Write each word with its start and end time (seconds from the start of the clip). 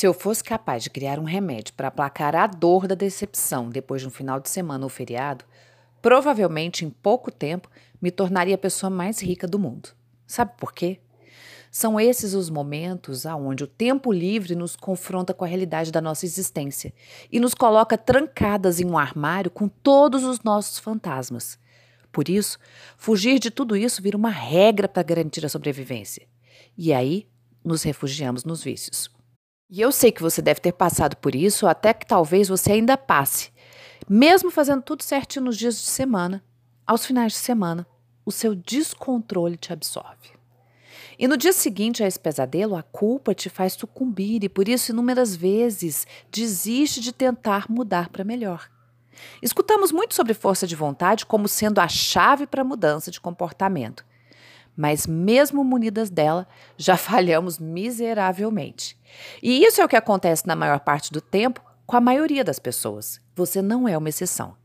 Se 0.00 0.06
eu 0.06 0.14
fosse 0.14 0.42
capaz 0.42 0.82
de 0.82 0.88
criar 0.88 1.18
um 1.18 1.24
remédio 1.24 1.74
para 1.74 1.88
aplacar 1.88 2.34
a 2.34 2.46
dor 2.46 2.86
da 2.86 2.94
decepção 2.94 3.68
depois 3.68 4.00
de 4.00 4.08
um 4.08 4.10
final 4.10 4.40
de 4.40 4.48
semana 4.48 4.82
ou 4.82 4.88
feriado, 4.88 5.44
provavelmente 6.00 6.86
em 6.86 6.88
pouco 6.88 7.30
tempo 7.30 7.68
me 8.00 8.10
tornaria 8.10 8.54
a 8.54 8.58
pessoa 8.58 8.88
mais 8.88 9.20
rica 9.20 9.46
do 9.46 9.58
mundo. 9.58 9.90
Sabe 10.26 10.52
por 10.56 10.72
quê? 10.72 11.00
São 11.70 12.00
esses 12.00 12.32
os 12.32 12.48
momentos 12.48 13.26
aonde 13.26 13.64
o 13.64 13.66
tempo 13.66 14.10
livre 14.10 14.54
nos 14.54 14.74
confronta 14.74 15.34
com 15.34 15.44
a 15.44 15.48
realidade 15.48 15.92
da 15.92 16.00
nossa 16.00 16.24
existência 16.24 16.94
e 17.30 17.38
nos 17.38 17.52
coloca 17.52 17.98
trancadas 17.98 18.80
em 18.80 18.86
um 18.86 18.96
armário 18.96 19.50
com 19.50 19.68
todos 19.68 20.24
os 20.24 20.40
nossos 20.40 20.78
fantasmas. 20.78 21.58
Por 22.10 22.30
isso, 22.30 22.58
fugir 22.96 23.38
de 23.38 23.50
tudo 23.50 23.76
isso 23.76 24.00
vira 24.00 24.16
uma 24.16 24.30
regra 24.30 24.88
para 24.88 25.02
garantir 25.02 25.44
a 25.44 25.50
sobrevivência. 25.50 26.26
E 26.74 26.90
aí, 26.90 27.28
nos 27.62 27.82
refugiamos 27.82 28.44
nos 28.46 28.64
vícios. 28.64 29.19
E 29.70 29.80
eu 29.80 29.92
sei 29.92 30.10
que 30.10 30.20
você 30.20 30.42
deve 30.42 30.58
ter 30.58 30.72
passado 30.72 31.16
por 31.16 31.32
isso, 31.32 31.64
até 31.64 31.94
que 31.94 32.04
talvez 32.04 32.48
você 32.48 32.72
ainda 32.72 32.98
passe. 32.98 33.52
Mesmo 34.08 34.50
fazendo 34.50 34.82
tudo 34.82 35.04
certinho 35.04 35.44
nos 35.44 35.56
dias 35.56 35.76
de 35.76 35.86
semana, 35.86 36.42
aos 36.84 37.06
finais 37.06 37.34
de 37.34 37.38
semana, 37.38 37.86
o 38.26 38.32
seu 38.32 38.52
descontrole 38.52 39.56
te 39.56 39.72
absorve. 39.72 40.30
E 41.16 41.28
no 41.28 41.36
dia 41.36 41.52
seguinte 41.52 42.02
a 42.02 42.06
esse 42.08 42.18
pesadelo, 42.18 42.74
a 42.74 42.82
culpa 42.82 43.32
te 43.32 43.48
faz 43.48 43.74
sucumbir 43.74 44.42
e 44.42 44.48
por 44.48 44.68
isso 44.68 44.90
inúmeras 44.90 45.36
vezes 45.36 46.04
desiste 46.32 47.00
de 47.00 47.12
tentar 47.12 47.70
mudar 47.70 48.08
para 48.08 48.24
melhor. 48.24 48.68
Escutamos 49.40 49.92
muito 49.92 50.14
sobre 50.14 50.34
força 50.34 50.66
de 50.66 50.74
vontade 50.74 51.26
como 51.26 51.46
sendo 51.46 51.78
a 51.78 51.86
chave 51.86 52.44
para 52.44 52.62
a 52.62 52.64
mudança 52.64 53.08
de 53.08 53.20
comportamento. 53.20 54.04
Mas, 54.76 55.06
mesmo 55.06 55.64
munidas 55.64 56.10
dela, 56.10 56.46
já 56.76 56.96
falhamos 56.98 57.58
miseravelmente. 57.58 58.96
E 59.42 59.64
isso 59.64 59.80
é 59.80 59.84
o 59.84 59.88
que 59.88 59.96
acontece 59.96 60.46
na 60.46 60.56
maior 60.56 60.80
parte 60.80 61.12
do 61.12 61.20
tempo 61.20 61.62
com 61.86 61.96
a 61.96 62.00
maioria 62.00 62.44
das 62.44 62.58
pessoas. 62.58 63.20
Você 63.34 63.60
não 63.60 63.88
é 63.88 63.98
uma 63.98 64.08
exceção. 64.08 64.56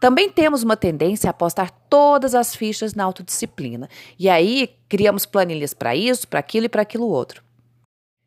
Também 0.00 0.28
temos 0.28 0.62
uma 0.62 0.76
tendência 0.76 1.28
a 1.28 1.30
apostar 1.30 1.70
todas 1.88 2.34
as 2.34 2.54
fichas 2.54 2.94
na 2.94 3.04
autodisciplina. 3.04 3.88
E 4.18 4.28
aí 4.28 4.76
criamos 4.88 5.24
planilhas 5.24 5.72
para 5.72 5.96
isso, 5.96 6.28
para 6.28 6.40
aquilo 6.40 6.66
e 6.66 6.68
para 6.68 6.82
aquilo 6.82 7.08
outro. 7.08 7.42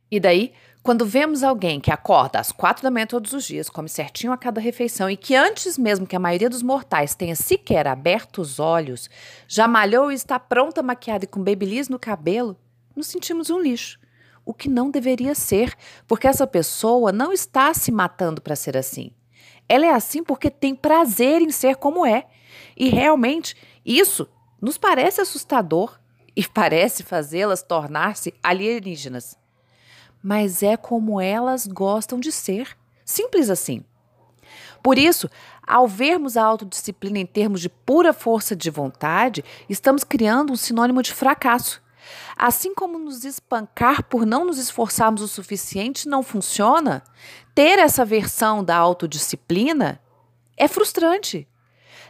E 0.09 0.19
daí 0.19 0.53
quando 0.87 1.05
vemos 1.05 1.43
alguém 1.43 1.81
que 1.81 1.91
acorda 1.91 2.39
às 2.39 2.49
quatro 2.49 2.81
da 2.81 2.89
manhã 2.89 3.05
todos 3.05 3.33
os 3.33 3.43
dias, 3.43 3.69
come 3.69 3.89
certinho 3.89 4.31
a 4.31 4.37
cada 4.37 4.61
refeição 4.61 5.09
e 5.09 5.17
que 5.17 5.35
antes 5.35 5.77
mesmo 5.77 6.07
que 6.07 6.15
a 6.15 6.19
maioria 6.19 6.49
dos 6.49 6.63
mortais 6.63 7.13
tenha 7.13 7.35
sequer 7.35 7.85
aberto 7.85 8.39
os 8.39 8.57
olhos, 8.57 9.09
já 9.49 9.67
malhou 9.67 10.09
e 10.09 10.15
está 10.15 10.39
pronta 10.39 10.81
maquiada 10.81 11.25
e 11.25 11.27
com 11.27 11.43
babyliss 11.43 11.89
no 11.89 11.99
cabelo, 11.99 12.57
nos 12.95 13.07
sentimos 13.07 13.49
um 13.49 13.59
lixo. 13.59 13.99
O 14.45 14.53
que 14.53 14.69
não 14.69 14.89
deveria 14.89 15.35
ser, 15.35 15.75
porque 16.07 16.25
essa 16.25 16.47
pessoa 16.47 17.11
não 17.11 17.33
está 17.33 17.73
se 17.73 17.91
matando 17.91 18.41
para 18.41 18.55
ser 18.55 18.77
assim. 18.77 19.11
Ela 19.67 19.87
é 19.87 19.91
assim 19.91 20.23
porque 20.23 20.49
tem 20.49 20.73
prazer 20.73 21.41
em 21.41 21.51
ser 21.51 21.75
como 21.75 22.05
é. 22.05 22.27
E 22.77 22.87
realmente, 22.87 23.57
isso 23.85 24.25
nos 24.61 24.77
parece 24.77 25.19
assustador 25.19 25.99
e 26.33 26.47
parece 26.47 27.03
fazê-las 27.03 27.61
tornar-se 27.61 28.33
alienígenas 28.41 29.37
mas 30.21 30.63
é 30.63 30.75
como 30.75 31.21
elas 31.21 31.67
gostam 31.67 32.19
de 32.19 32.31
ser. 32.31 32.77
Simples 33.05 33.49
assim. 33.49 33.83
Por 34.83 34.97
isso, 34.97 35.29
ao 35.65 35.87
vermos 35.87 36.37
a 36.37 36.43
autodisciplina 36.43 37.19
em 37.19 37.25
termos 37.25 37.61
de 37.61 37.69
pura 37.69 38.13
força 38.13 38.55
de 38.55 38.69
vontade, 38.69 39.43
estamos 39.69 40.03
criando 40.03 40.53
um 40.53 40.55
sinônimo 40.55 41.01
de 41.01 41.13
fracasso. 41.13 41.81
Assim 42.37 42.73
como 42.73 42.97
nos 42.97 43.25
espancar 43.25 44.03
por 44.03 44.25
não 44.25 44.45
nos 44.45 44.57
esforçarmos 44.57 45.21
o 45.21 45.27
suficiente 45.27 46.07
não 46.07 46.23
funciona, 46.23 47.03
ter 47.53 47.79
essa 47.79 48.05
versão 48.05 48.63
da 48.63 48.77
autodisciplina 48.77 50.01
é 50.55 50.67
frustrante. 50.67 51.47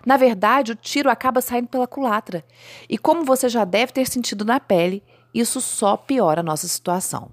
Na 0.05 0.15
verdade, 0.15 0.71
o 0.71 0.75
tiro 0.75 1.09
acaba 1.09 1.41
saindo 1.41 1.67
pela 1.67 1.87
culatra. 1.87 2.45
E 2.87 2.97
como 2.97 3.25
você 3.25 3.49
já 3.49 3.65
deve 3.65 3.91
ter 3.91 4.07
sentido 4.07 4.45
na 4.45 4.59
pele, 4.59 5.03
isso 5.33 5.59
só 5.59 5.97
piora 5.97 6.41
a 6.41 6.43
nossa 6.43 6.67
situação. 6.67 7.31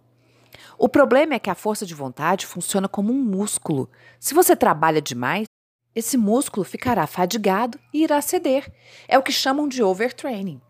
O 0.85 0.89
problema 0.89 1.33
é 1.33 1.39
que 1.39 1.49
a 1.49 1.55
força 1.55 1.87
de 1.87 1.95
vontade 1.95 2.45
funciona 2.45 2.87
como 2.87 3.11
um 3.11 3.19
músculo. 3.19 3.89
Se 4.21 4.35
você 4.35 4.55
trabalha 4.55 5.01
demais, 5.01 5.47
esse 5.95 6.15
músculo 6.15 6.63
ficará 6.63 7.07
fadigado 7.07 7.81
e 7.91 8.03
irá 8.03 8.21
ceder. 8.21 8.71
É 9.09 9.19
o 9.19 9.23
que 9.23 9.33
chamam 9.33 9.67
de 9.67 9.83
overtraining. 9.83 10.61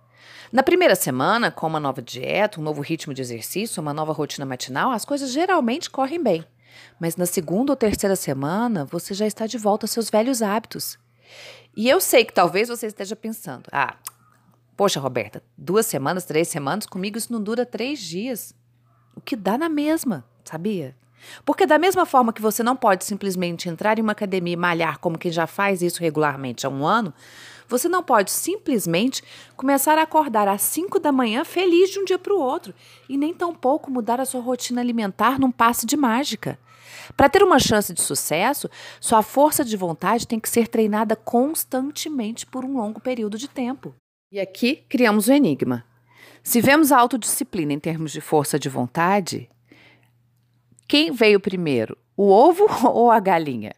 Na 0.53 0.63
primeira 0.63 0.95
semana, 0.95 1.51
com 1.51 1.67
uma 1.67 1.81
nova 1.81 2.01
dieta, 2.01 2.61
um 2.61 2.63
novo 2.63 2.81
ritmo 2.81 3.13
de 3.13 3.23
exercício, 3.23 3.83
uma 3.83 3.93
nova 3.93 4.13
rotina 4.13 4.47
matinal, 4.47 4.93
as 4.93 5.05
coisas 5.05 5.33
geralmente 5.33 5.91
correm 5.91 6.23
bem. 6.23 6.45
Mas 7.01 7.17
na 7.17 7.27
segunda 7.27 7.73
ou 7.73 7.77
terceira 7.77 8.15
semana, 8.15 8.85
você 8.85 9.15
já 9.15 9.27
está 9.27 9.49
de 9.49 9.59
volta 9.59 9.85
aos 9.85 9.91
seus 9.91 10.09
velhos 10.11 10.43
hábitos. 10.43 10.97
E 11.77 11.89
eu 11.89 12.01
sei 12.01 12.25
que 12.25 12.33
talvez 12.33 12.69
você 12.69 12.87
esteja 12.87 13.17
pensando: 13.17 13.65
ah, 13.73 13.97
poxa, 14.77 15.01
Roberta, 15.01 15.43
duas 15.59 15.87
semanas, 15.87 16.25
três 16.25 16.47
semanas, 16.47 16.87
comigo 16.87 17.19
isso 17.19 17.33
não 17.33 17.43
dura 17.43 17.67
três 17.67 17.99
dias. 17.99 18.55
Que 19.25 19.37
dá 19.37 19.57
na 19.57 19.69
mesma, 19.69 20.25
sabia? 20.45 20.95
Porque, 21.45 21.67
da 21.67 21.79
mesma 21.79 22.05
forma 22.05 22.33
que 22.33 22.43
você 22.43 22.63
não 22.63 22.77
pode 22.77 23.05
simplesmente 23.05 23.69
entrar 23.69 23.99
em 23.99 24.03
uma 24.03 24.13
academia 24.13 24.53
e 24.53 24.57
malhar 24.57 24.99
como 24.99 25.19
quem 25.19 25.33
já 25.33 25.47
faz 25.47 25.83
isso 25.83 26.01
regularmente 26.01 26.67
há 26.67 26.69
um 26.69 26.87
ano, 26.87 27.15
você 27.67 27.89
não 27.89 28.03
pode 28.03 28.31
simplesmente 28.31 29.23
começar 29.57 29.97
a 29.97 30.03
acordar 30.03 30.47
às 30.49 30.63
5 30.63 30.99
da 31.01 31.11
manhã 31.11 31.45
feliz 31.45 31.91
de 31.91 31.99
um 31.99 32.05
dia 32.05 32.19
para 32.19 32.35
o 32.35 32.39
outro 32.39 32.75
e 33.09 33.17
nem 33.17 33.33
tampouco 33.33 33.91
mudar 33.91 34.21
a 34.21 34.27
sua 34.27 34.41
rotina 34.41 34.81
alimentar 34.81 35.39
num 35.39 35.51
passe 35.51 35.87
de 35.87 35.97
mágica. 35.97 36.59
Para 37.17 37.29
ter 37.29 37.43
uma 37.43 37.59
chance 37.59 37.93
de 37.93 38.03
sucesso, 38.03 38.69
sua 39.01 39.23
força 39.23 39.65
de 39.65 39.77
vontade 39.77 40.27
tem 40.27 40.39
que 40.39 40.49
ser 40.49 40.69
treinada 40.69 41.17
constantemente 41.17 42.47
por 42.47 42.65
um 42.65 42.77
longo 42.77 43.01
período 43.01 43.39
de 43.39 43.49
tempo. 43.49 43.95
E 44.31 44.41
aqui 44.41 44.85
criamos 44.89 45.29
o 45.29 45.33
enigma. 45.33 45.85
Se 46.45 46.61
vemos 46.61 46.93
a 46.93 46.99
autodisciplina 46.99 47.73
em 47.73 47.79
termos 47.81 48.13
de 48.13 48.21
força 48.21 48.59
de 48.59 48.69
vontade, 48.69 49.49
quem 50.87 51.11
veio 51.11 51.41
primeiro, 51.41 51.97
o 52.15 52.31
ovo 52.31 52.67
ou 52.87 53.11
a 53.11 53.19
galinha? 53.19 53.73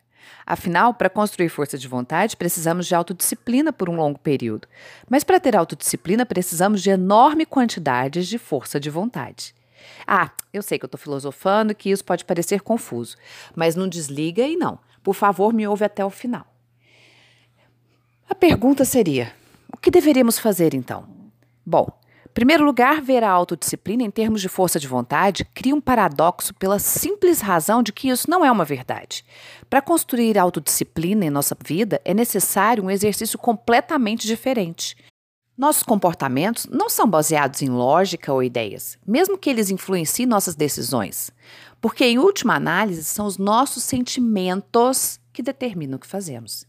Afinal, 0.44 0.92
para 0.92 1.08
construir 1.08 1.48
força 1.48 1.78
de 1.78 1.86
vontade, 1.86 2.36
precisamos 2.36 2.88
de 2.88 2.94
autodisciplina 2.94 3.72
por 3.72 3.88
um 3.88 3.94
longo 3.94 4.18
período. 4.18 4.66
Mas 5.08 5.22
para 5.22 5.38
ter 5.38 5.54
autodisciplina, 5.54 6.26
precisamos 6.26 6.82
de 6.82 6.90
enorme 6.90 7.46
quantidades 7.46 8.26
de 8.26 8.36
força 8.36 8.80
de 8.80 8.90
vontade. 8.90 9.54
Ah, 10.04 10.32
eu 10.52 10.60
sei 10.60 10.76
que 10.76 10.84
eu 10.84 10.88
estou 10.88 10.98
filosofando 10.98 11.72
que 11.72 11.90
isso 11.90 12.04
pode 12.04 12.24
parecer 12.24 12.62
confuso, 12.62 13.16
mas 13.54 13.76
não 13.76 13.88
desliga 13.88 14.42
e 14.42 14.56
não. 14.56 14.80
Por 15.04 15.14
favor, 15.14 15.54
me 15.54 15.68
ouve 15.68 15.84
até 15.84 16.04
o 16.04 16.10
final. 16.10 16.44
A 18.28 18.34
pergunta 18.34 18.84
seria: 18.84 19.32
o 19.72 19.76
que 19.76 19.90
deveríamos 19.90 20.36
fazer 20.36 20.74
então? 20.74 21.08
Bom, 21.64 21.88
primeiro 22.36 22.66
lugar, 22.66 23.00
ver 23.00 23.24
a 23.24 23.30
autodisciplina 23.30 24.02
em 24.02 24.10
termos 24.10 24.42
de 24.42 24.48
força 24.50 24.78
de 24.78 24.86
vontade 24.86 25.42
cria 25.54 25.74
um 25.74 25.80
paradoxo 25.80 26.52
pela 26.52 26.78
simples 26.78 27.40
razão 27.40 27.82
de 27.82 27.94
que 27.94 28.10
isso 28.10 28.28
não 28.28 28.44
é 28.44 28.52
uma 28.52 28.62
verdade. 28.62 29.24
Para 29.70 29.80
construir 29.80 30.36
autodisciplina 30.36 31.24
em 31.24 31.30
nossa 31.30 31.56
vida, 31.66 31.98
é 32.04 32.12
necessário 32.12 32.84
um 32.84 32.90
exercício 32.90 33.38
completamente 33.38 34.26
diferente. 34.26 34.94
Nossos 35.56 35.82
comportamentos 35.82 36.66
não 36.66 36.90
são 36.90 37.08
baseados 37.08 37.62
em 37.62 37.70
lógica 37.70 38.30
ou 38.30 38.42
ideias, 38.42 38.98
mesmo 39.06 39.38
que 39.38 39.48
eles 39.48 39.70
influenciem 39.70 40.26
nossas 40.26 40.54
decisões, 40.54 41.30
porque, 41.80 42.04
em 42.04 42.18
última 42.18 42.54
análise, 42.54 43.02
são 43.04 43.24
os 43.24 43.38
nossos 43.38 43.82
sentimentos 43.82 45.18
que 45.32 45.42
determinam 45.42 45.96
o 45.96 45.98
que 45.98 46.06
fazemos. 46.06 46.66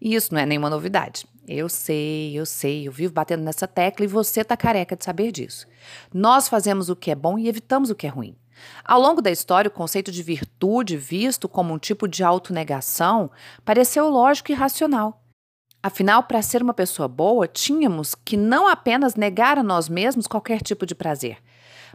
E 0.00 0.14
isso 0.14 0.32
não 0.32 0.40
é 0.40 0.46
nenhuma 0.46 0.70
novidade. 0.70 1.26
Eu 1.46 1.68
sei, 1.68 2.38
eu 2.38 2.46
sei, 2.46 2.86
eu 2.86 2.92
vivo 2.92 3.12
batendo 3.12 3.42
nessa 3.42 3.66
tecla 3.66 4.04
e 4.04 4.08
você 4.08 4.44
tá 4.44 4.56
careca 4.56 4.96
de 4.96 5.04
saber 5.04 5.32
disso. 5.32 5.66
Nós 6.14 6.48
fazemos 6.48 6.88
o 6.88 6.94
que 6.94 7.10
é 7.10 7.14
bom 7.14 7.38
e 7.38 7.48
evitamos 7.48 7.90
o 7.90 7.94
que 7.94 8.06
é 8.06 8.10
ruim. 8.10 8.36
Ao 8.84 9.00
longo 9.00 9.20
da 9.20 9.30
história, 9.30 9.68
o 9.68 9.72
conceito 9.72 10.12
de 10.12 10.22
virtude, 10.22 10.96
visto 10.96 11.48
como 11.48 11.74
um 11.74 11.78
tipo 11.78 12.06
de 12.06 12.22
autonegação, 12.22 13.30
pareceu 13.64 14.08
lógico 14.08 14.52
e 14.52 14.54
racional. 14.54 15.20
Afinal, 15.82 16.22
para 16.22 16.42
ser 16.42 16.62
uma 16.62 16.72
pessoa 16.72 17.08
boa, 17.08 17.48
tínhamos 17.48 18.14
que 18.14 18.36
não 18.36 18.68
apenas 18.68 19.16
negar 19.16 19.58
a 19.58 19.64
nós 19.64 19.88
mesmos 19.88 20.28
qualquer 20.28 20.62
tipo 20.62 20.86
de 20.86 20.94
prazer, 20.94 21.38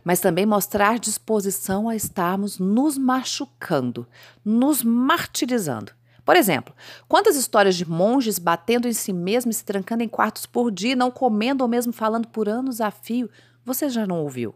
mas 0.04 0.20
também 0.20 0.46
mostrar 0.46 1.00
disposição 1.00 1.88
a 1.88 1.96
estarmos 1.96 2.60
nos 2.60 2.98
machucando, 2.98 4.06
nos 4.44 4.84
martirizando. 4.84 5.94
Por 6.28 6.36
exemplo, 6.36 6.76
quantas 7.08 7.38
histórias 7.38 7.74
de 7.78 7.90
monges 7.90 8.38
batendo 8.38 8.86
em 8.86 8.92
si 8.92 9.14
mesmos 9.14 9.56
e 9.56 9.60
se 9.60 9.64
trancando 9.64 10.04
em 10.04 10.10
quartos 10.10 10.46
por 10.46 10.70
dia, 10.70 10.94
não 10.94 11.10
comendo 11.10 11.64
ou 11.64 11.70
mesmo 11.70 11.94
falando 11.94 12.28
por 12.28 12.50
anos 12.50 12.82
a 12.82 12.92
fio, 12.92 13.30
você 13.64 13.88
já 13.88 14.06
não 14.06 14.20
ouviu? 14.20 14.54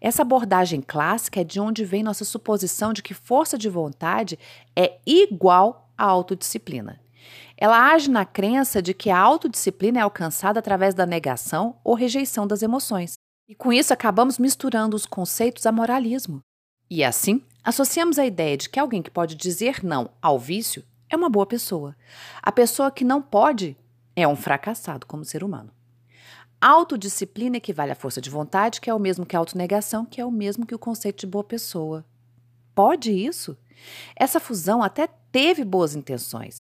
Essa 0.00 0.22
abordagem 0.22 0.82
clássica 0.82 1.40
é 1.40 1.44
de 1.44 1.60
onde 1.60 1.84
vem 1.84 2.02
nossa 2.02 2.24
suposição 2.24 2.92
de 2.92 3.00
que 3.00 3.14
força 3.14 3.56
de 3.56 3.68
vontade 3.68 4.40
é 4.74 4.98
igual 5.06 5.88
à 5.96 6.02
autodisciplina. 6.02 6.98
Ela 7.56 7.92
age 7.92 8.10
na 8.10 8.24
crença 8.24 8.82
de 8.82 8.92
que 8.92 9.08
a 9.08 9.16
autodisciplina 9.16 10.00
é 10.00 10.02
alcançada 10.02 10.58
através 10.58 10.96
da 10.96 11.06
negação 11.06 11.76
ou 11.84 11.94
rejeição 11.94 12.44
das 12.44 12.64
emoções. 12.64 13.14
E 13.48 13.54
com 13.54 13.72
isso 13.72 13.92
acabamos 13.92 14.36
misturando 14.36 14.96
os 14.96 15.06
conceitos 15.06 15.64
a 15.64 15.70
moralismo. 15.70 16.40
E 16.90 17.04
assim, 17.04 17.40
Associamos 17.66 18.16
a 18.16 18.24
ideia 18.24 18.56
de 18.56 18.70
que 18.70 18.78
alguém 18.78 19.02
que 19.02 19.10
pode 19.10 19.34
dizer 19.34 19.82
não 19.82 20.08
ao 20.22 20.38
vício 20.38 20.84
é 21.10 21.16
uma 21.16 21.28
boa 21.28 21.44
pessoa. 21.44 21.96
A 22.40 22.52
pessoa 22.52 22.92
que 22.92 23.02
não 23.02 23.20
pode 23.20 23.76
é 24.14 24.26
um 24.28 24.36
fracassado 24.36 25.04
como 25.04 25.24
ser 25.24 25.42
humano. 25.42 25.72
Autodisciplina 26.60 27.56
equivale 27.56 27.90
à 27.90 27.96
força 27.96 28.20
de 28.20 28.30
vontade, 28.30 28.80
que 28.80 28.88
é 28.88 28.94
o 28.94 29.00
mesmo 29.00 29.26
que 29.26 29.34
a 29.34 29.40
autonegação, 29.40 30.06
que 30.06 30.20
é 30.20 30.24
o 30.24 30.30
mesmo 30.30 30.64
que 30.64 30.76
o 30.76 30.78
conceito 30.78 31.18
de 31.18 31.26
boa 31.26 31.42
pessoa. 31.42 32.06
Pode 32.72 33.10
isso? 33.10 33.58
Essa 34.14 34.38
fusão 34.38 34.80
até 34.80 35.08
teve 35.32 35.64
boas 35.64 35.96
intenções. 35.96 36.58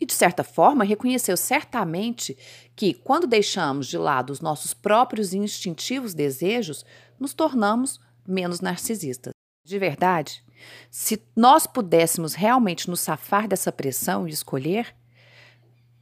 E, 0.00 0.06
de 0.06 0.14
certa 0.14 0.42
forma, 0.42 0.84
reconheceu 0.84 1.36
certamente 1.36 2.34
que, 2.74 2.94
quando 2.94 3.26
deixamos 3.26 3.86
de 3.88 3.98
lado 3.98 4.30
os 4.30 4.40
nossos 4.40 4.72
próprios 4.72 5.34
instintivos 5.34 6.14
desejos, 6.14 6.82
nos 7.20 7.34
tornamos 7.34 8.00
menos 8.26 8.62
narcisistas. 8.62 9.32
De 9.66 9.80
verdade, 9.80 10.45
se 10.90 11.22
nós 11.34 11.66
pudéssemos 11.66 12.34
realmente 12.34 12.88
nos 12.88 13.00
safar 13.00 13.46
dessa 13.46 13.72
pressão 13.72 14.26
e 14.26 14.30
escolher, 14.30 14.94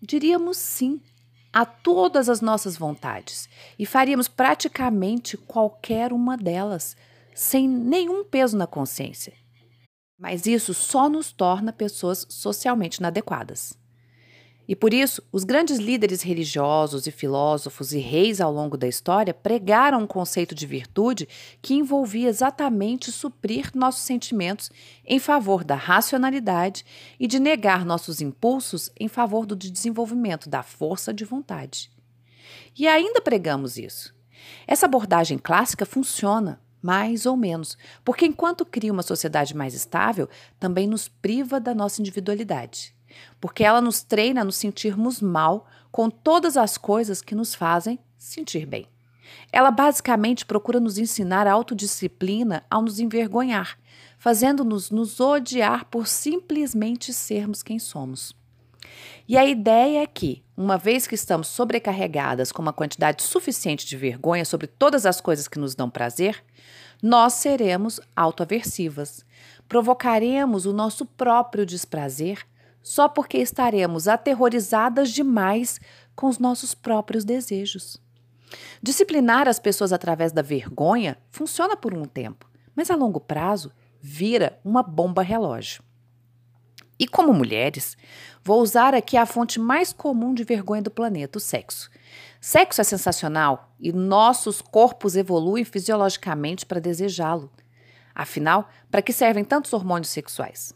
diríamos 0.01 0.57
sim 0.57 1.01
a 1.53 1.65
todas 1.65 2.29
as 2.29 2.41
nossas 2.41 2.77
vontades 2.77 3.49
e 3.79 3.87
faríamos 3.87 4.27
praticamente 4.27 5.37
qualquer 5.37 6.13
uma 6.13 6.37
delas, 6.37 6.97
sem 7.35 7.69
nenhum 7.69 8.25
peso 8.25 8.57
na 8.57 8.67
consciência. 8.67 9.33
Mas 10.19 10.47
isso 10.47 10.73
só 10.75 11.09
nos 11.09 11.33
torna 11.33 11.73
pessoas 11.73 12.27
socialmente 12.29 12.99
inadequadas. 12.99 13.79
E 14.67 14.75
por 14.75 14.95
isso, 14.95 15.23
os 15.31 15.45
grandes 15.45 15.79
líderes 15.79 16.23
religiosos 16.23 17.07
e 17.07 17.11
filósofos 17.11 17.93
e 17.93 17.99
reis 17.99 18.41
ao 18.41 18.51
longo 18.51 18.79
da 18.79 18.89
história 18.89 19.35
pregaram 19.35 20.03
um 20.03 20.07
conceito 20.07 20.55
de 20.55 20.67
virtude 20.67 21.29
que 21.61 21.75
envolvia 21.75 22.29
exatamente 22.29 23.13
suprir 23.13 23.71
nossos 23.75 24.03
sentimentos 24.03 24.71
em 25.05 25.19
favor 25.19 25.65
da 25.65 25.75
racionalidade 25.75 26.85
e 27.21 27.27
de 27.27 27.39
negar 27.39 27.85
nossos 27.85 28.23
impulsos 28.23 28.91
em 28.99 29.07
favor 29.07 29.45
do 29.45 29.55
desenvolvimento 29.55 30.49
da 30.49 30.63
força 30.63 31.13
de 31.13 31.25
vontade. 31.27 31.91
E 32.77 32.89
ainda 32.89 33.21
pregamos 33.21 33.77
isso. 33.77 34.15
Essa 34.67 34.87
abordagem 34.87 35.37
clássica 35.37 35.85
funciona, 35.85 36.59
mais 36.81 37.27
ou 37.27 37.37
menos, 37.37 37.77
porque 38.03 38.27
enquanto 38.27 38.65
cria 38.65 38.93
uma 38.93 39.03
sociedade 39.03 39.55
mais 39.55 39.75
estável, 39.75 40.29
também 40.59 40.87
nos 40.87 41.07
priva 41.07 41.61
da 41.61 41.75
nossa 41.75 42.01
individualidade 42.01 42.95
porque 43.41 43.65
ela 43.65 43.81
nos 43.81 44.03
treina 44.03 44.41
a 44.41 44.45
nos 44.45 44.57
sentirmos 44.57 45.21
mal 45.21 45.67
com 45.91 46.11
todas 46.11 46.57
as 46.57 46.77
coisas 46.77 47.23
que 47.23 47.35
nos 47.35 47.55
fazem 47.55 47.99
sentir 48.17 48.67
bem. 48.67 48.87
Ela 49.53 49.71
basicamente 49.71 50.45
procura 50.45 50.81
nos 50.81 50.99
ensinar 50.99 51.47
a 51.47 51.53
autodisciplina 51.53 52.65
ao 52.71 52.83
nos 52.83 52.99
envergonhar, 52.99 53.79
fazendo-nos 54.19 54.91
nos 54.91 55.21
odiar 55.21 55.85
por 55.87 56.07
simplesmente 56.07 57.13
sermos 57.13 57.63
quem 57.63 57.79
somos. 57.79 58.35
E 59.27 59.39
a 59.39 59.45
ideia 59.45 60.03
é 60.03 60.07
que, 60.07 60.43
uma 60.57 60.77
vez 60.77 61.07
que 61.07 61.15
estamos 61.15 61.49
sobrecarregadas 61.49 62.53
com 62.53 62.61
uma 62.61 62.73
quantidade 62.73 63.23
suficiente 63.23 63.87
de 63.87 63.97
vergonha 63.97 64.45
sobre 64.45 64.67
todas 64.67 65.07
as 65.07 65.21
coisas 65.21 65.49
que 65.49 65.59
nos 65.59 65.75
dão 65.75 65.89
prazer, 65.89 66.45
nós 67.03 67.35
seremos 67.35 68.01
autoaversivas, 68.15 69.25
provocaremos 69.69 70.67
o 70.67 70.73
nosso 70.73 71.07
próprio 71.07 71.65
desprazer 71.65 72.47
só 72.85 73.09
porque 73.09 73.39
estaremos 73.39 74.07
aterrorizadas 74.07 75.11
demais 75.11 75.81
com 76.15 76.29
os 76.29 76.39
nossos 76.39 76.75
próprios 76.75 77.25
desejos. 77.25 77.97
Disciplinar 78.83 79.49
as 79.49 79.59
pessoas 79.59 79.91
através 79.91 80.33
da 80.33 80.43
vergonha 80.43 81.17
funciona 81.31 81.77
por 81.77 81.95
um 81.95 82.05
tempo, 82.05 82.49
mas 82.77 82.91
a 82.91 82.95
longo 82.95 83.19
prazo 83.19 83.73
vira 84.01 84.61
uma 84.63 84.83
bomba 84.83 85.23
relógio. 85.23 85.83
E 86.99 87.09
como 87.09 87.33
mulheres, 87.33 87.97
vou 88.45 88.61
usar 88.61 88.95
aqui 88.95 89.17
a 89.17 89.25
fonte 89.27 89.59
mais 89.59 89.93
comum 89.93 90.35
de 90.35 90.45
vergonha 90.45 90.83
do 90.83 90.91
planeta, 90.91 91.39
o 91.39 91.41
sexo. 91.41 91.91
Sexo 92.39 92.83
é 92.83 92.85
sensacional 92.85 93.75
e 93.81 93.93
nossos 93.93 94.61
corpos 94.61 95.17
evoluem 95.17 95.65
fisiologicamente 95.65 96.67
para 96.67 96.81
desejá-lo. 96.81 97.51
Afinal, 98.15 98.69
para 98.91 99.03
que 99.03 99.13
servem 99.13 99.43
tantos 99.43 99.73
hormônios 99.73 100.11
sexuais? 100.11 100.75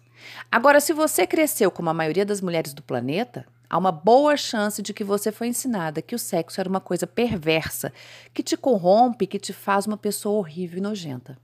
Agora, 0.51 0.81
se 0.81 0.93
você 0.93 1.27
cresceu 1.27 1.71
como 1.71 1.91
a 1.91 1.95
maioria 1.95 2.25
das 2.25 2.41
mulheres 2.41 2.73
do 2.73 2.83
planeta, 2.83 3.47
há 3.69 3.77
uma 3.77 3.93
boa 3.93 4.37
chance 4.37 4.81
de 4.83 4.93
que 4.93 5.05
você 5.05 5.31
foi 5.31 5.49
ensinada 5.49 6.03
que 6.03 6.15
o 6.15 6.19
sexo 6.19 6.61
era 6.61 6.69
uma 6.69 6.81
coisa 6.81 7.07
perversa, 7.07 7.93
que 8.33 8.43
te 8.43 8.57
corrompe, 8.57 9.27
que 9.27 9.39
te 9.39 9.53
faz 9.53 9.87
uma 9.87 9.97
pessoa 9.97 10.39
horrível 10.39 10.79
e 10.79 10.83
nojenta. 10.83 11.39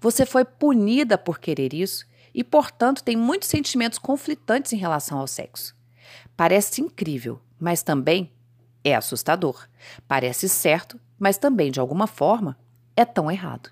Você 0.00 0.26
foi 0.26 0.44
punida 0.44 1.16
por 1.16 1.38
querer 1.38 1.72
isso 1.72 2.06
e, 2.34 2.42
portanto, 2.42 3.02
tem 3.02 3.16
muitos 3.16 3.48
sentimentos 3.48 3.98
conflitantes 3.98 4.72
em 4.72 4.76
relação 4.76 5.18
ao 5.18 5.26
sexo. 5.26 5.74
Parece 6.36 6.80
incrível, 6.80 7.40
mas 7.58 7.82
também 7.82 8.30
é 8.82 8.94
assustador. 8.94 9.68
Parece 10.06 10.48
certo, 10.48 11.00
mas 11.18 11.38
também, 11.38 11.70
de 11.70 11.80
alguma 11.80 12.06
forma, 12.06 12.56
é 12.96 13.04
tão 13.04 13.30
errado. 13.30 13.70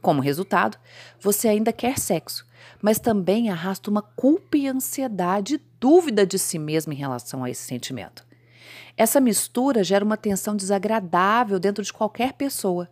Como 0.00 0.20
resultado, 0.20 0.78
você 1.20 1.48
ainda 1.48 1.72
quer 1.72 1.98
sexo, 1.98 2.46
mas 2.80 2.98
também 2.98 3.50
arrasta 3.50 3.90
uma 3.90 4.02
culpa 4.02 4.56
e 4.56 4.68
ansiedade 4.68 5.60
dúvida 5.80 6.26
de 6.26 6.38
si 6.38 6.58
mesmo 6.58 6.92
em 6.92 6.96
relação 6.96 7.44
a 7.44 7.50
esse 7.50 7.62
sentimento. 7.62 8.26
Essa 8.96 9.20
mistura 9.20 9.82
gera 9.82 10.04
uma 10.04 10.16
tensão 10.16 10.54
desagradável 10.54 11.58
dentro 11.58 11.82
de 11.82 11.92
qualquer 11.92 12.34
pessoa. 12.34 12.88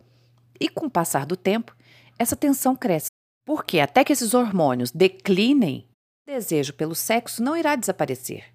E 0.59 0.67
com 0.67 0.87
o 0.87 0.91
passar 0.91 1.25
do 1.25 1.37
tempo, 1.37 1.75
essa 2.19 2.35
tensão 2.35 2.75
cresce. 2.75 3.07
Porque 3.45 3.79
até 3.79 4.03
que 4.03 4.13
esses 4.13 4.33
hormônios 4.33 4.91
declinem, 4.91 5.87
o 6.27 6.31
desejo 6.31 6.73
pelo 6.73 6.95
sexo 6.95 7.43
não 7.43 7.55
irá 7.55 7.75
desaparecer. 7.75 8.45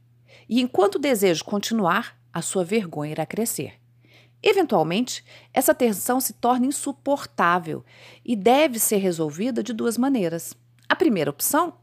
E 0.48 0.60
enquanto 0.60 0.96
o 0.96 1.00
desejo 1.00 1.44
continuar, 1.44 2.18
a 2.32 2.40
sua 2.40 2.64
vergonha 2.64 3.12
irá 3.12 3.26
crescer. 3.26 3.74
Eventualmente, 4.42 5.24
essa 5.52 5.74
tensão 5.74 6.20
se 6.20 6.32
torna 6.34 6.66
insuportável 6.66 7.84
e 8.24 8.36
deve 8.36 8.78
ser 8.78 8.98
resolvida 8.98 9.62
de 9.62 9.72
duas 9.72 9.98
maneiras. 9.98 10.54
A 10.88 10.96
primeira 10.96 11.30
opção 11.30 11.74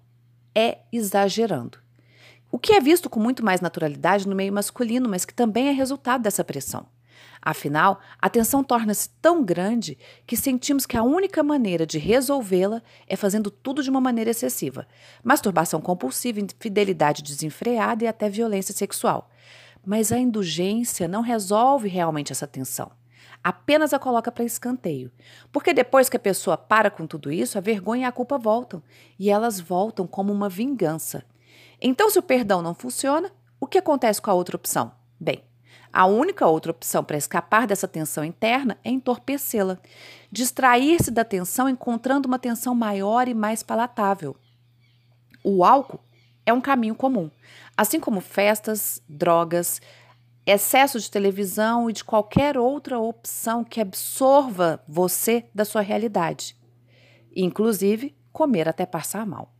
é 0.53 0.79
exagerando, 0.91 1.77
o 2.51 2.57
que 2.57 2.73
é 2.73 2.79
visto 2.79 3.09
com 3.09 3.19
muito 3.19 3.43
mais 3.43 3.59
naturalidade 3.59 4.27
no 4.27 4.35
meio 4.35 4.53
masculino, 4.53 5.09
mas 5.09 5.25
que 5.25 5.33
também 5.33 5.67
é 5.67 5.71
resultado 5.71 6.21
dessa 6.21 6.43
pressão. 6.43 6.87
Afinal, 7.41 7.99
a 8.19 8.29
tensão 8.29 8.63
torna-se 8.63 9.09
tão 9.21 9.43
grande 9.43 9.97
que 10.25 10.35
sentimos 10.35 10.85
que 10.85 10.97
a 10.97 11.03
única 11.03 11.43
maneira 11.43 11.85
de 11.85 11.99
resolvê-la 11.99 12.81
é 13.07 13.15
fazendo 13.15 13.51
tudo 13.51 13.83
de 13.83 13.89
uma 13.89 14.01
maneira 14.01 14.31
excessiva: 14.31 14.87
masturbação 15.23 15.81
compulsiva, 15.81 16.39
infidelidade 16.39 17.21
desenfreada 17.21 18.03
e 18.03 18.07
até 18.07 18.29
violência 18.29 18.73
sexual. 18.73 19.29
Mas 19.85 20.11
a 20.11 20.17
indulgência 20.17 21.07
não 21.07 21.21
resolve 21.21 21.87
realmente 21.87 22.31
essa 22.31 22.47
tensão. 22.47 22.91
Apenas 23.45 23.93
a 23.93 23.99
coloca 23.99 24.31
para 24.31 24.43
escanteio. 24.43 25.11
Porque 25.51 25.71
depois 25.71 26.09
que 26.09 26.17
a 26.17 26.19
pessoa 26.19 26.57
para 26.57 26.89
com 26.89 27.05
tudo 27.05 27.31
isso, 27.31 27.59
a 27.59 27.61
vergonha 27.61 28.01
e 28.01 28.05
a 28.05 28.11
culpa 28.11 28.39
voltam. 28.39 28.81
E 29.19 29.29
elas 29.29 29.59
voltam 29.59 30.07
como 30.07 30.33
uma 30.33 30.49
vingança. 30.49 31.23
Então, 31.79 32.09
se 32.09 32.17
o 32.17 32.23
perdão 32.23 32.63
não 32.63 32.73
funciona, 32.73 33.31
o 33.59 33.67
que 33.67 33.77
acontece 33.77 34.19
com 34.19 34.31
a 34.31 34.33
outra 34.33 34.55
opção? 34.55 34.93
Bem, 35.19 35.43
a 35.93 36.07
única 36.07 36.47
outra 36.47 36.71
opção 36.71 37.03
para 37.03 37.17
escapar 37.17 37.67
dessa 37.67 37.87
tensão 37.87 38.23
interna 38.23 38.79
é 38.83 38.89
entorpecê-la, 38.89 39.77
distrair-se 40.31 41.11
da 41.11 41.23
tensão 41.23 41.69
encontrando 41.69 42.27
uma 42.27 42.39
tensão 42.39 42.73
maior 42.73 43.27
e 43.27 43.35
mais 43.35 43.61
palatável. 43.61 44.35
O 45.43 45.63
álcool 45.63 45.99
é 46.47 46.51
um 46.51 46.61
caminho 46.61 46.95
comum. 46.95 47.29
Assim 47.77 47.99
como 47.99 48.21
festas, 48.21 49.03
drogas, 49.07 49.79
excesso 50.45 50.99
de 50.99 51.09
televisão 51.09 51.89
e 51.89 51.93
de 51.93 52.03
qualquer 52.03 52.57
outra 52.57 52.99
opção 52.99 53.63
que 53.63 53.81
absorva 53.81 54.83
você 54.87 55.45
da 55.53 55.65
sua 55.65 55.81
realidade, 55.81 56.55
inclusive 57.35 58.15
comer 58.31 58.69
até 58.69 58.85
passar 58.85 59.25
mal. 59.25 59.51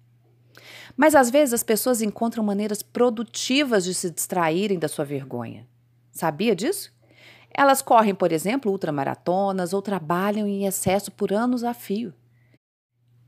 Mas 0.96 1.16
às 1.16 1.30
vezes 1.30 1.54
as 1.54 1.64
pessoas 1.64 2.02
encontram 2.02 2.44
maneiras 2.44 2.82
produtivas 2.82 3.84
de 3.84 3.94
se 3.94 4.10
distraírem 4.10 4.78
da 4.78 4.88
sua 4.88 5.04
vergonha. 5.04 5.68
Sabia 6.12 6.56
disso? 6.56 6.94
Elas 7.50 7.82
correm, 7.82 8.14
por 8.14 8.32
exemplo, 8.32 8.72
ultramaratonas 8.72 9.74
ou 9.74 9.82
trabalham 9.82 10.48
em 10.48 10.66
excesso 10.66 11.12
por 11.12 11.34
anos 11.34 11.64
a 11.64 11.74
fio. 11.74 12.14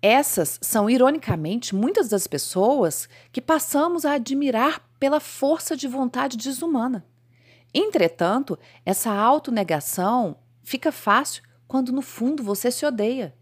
Essas 0.01 0.59
são, 0.61 0.89
ironicamente, 0.89 1.73
muitas 1.73 2.07
das 2.07 2.27
pessoas 2.27 3.09
que 3.31 3.41
passamos 3.41 4.05
a 4.05 4.13
admirar 4.13 4.87
pela 4.99 5.19
força 5.19 5.75
de 5.75 5.87
vontade 5.87 6.37
desumana. 6.37 7.05
Entretanto, 7.79 8.57
essa 8.83 9.11
autonegação 9.11 10.37
fica 10.63 10.91
fácil 10.91 11.43
quando 11.67 11.91
no 11.91 12.01
fundo 12.01 12.41
você 12.41 12.71
se 12.71 12.83
odeia. 12.83 13.35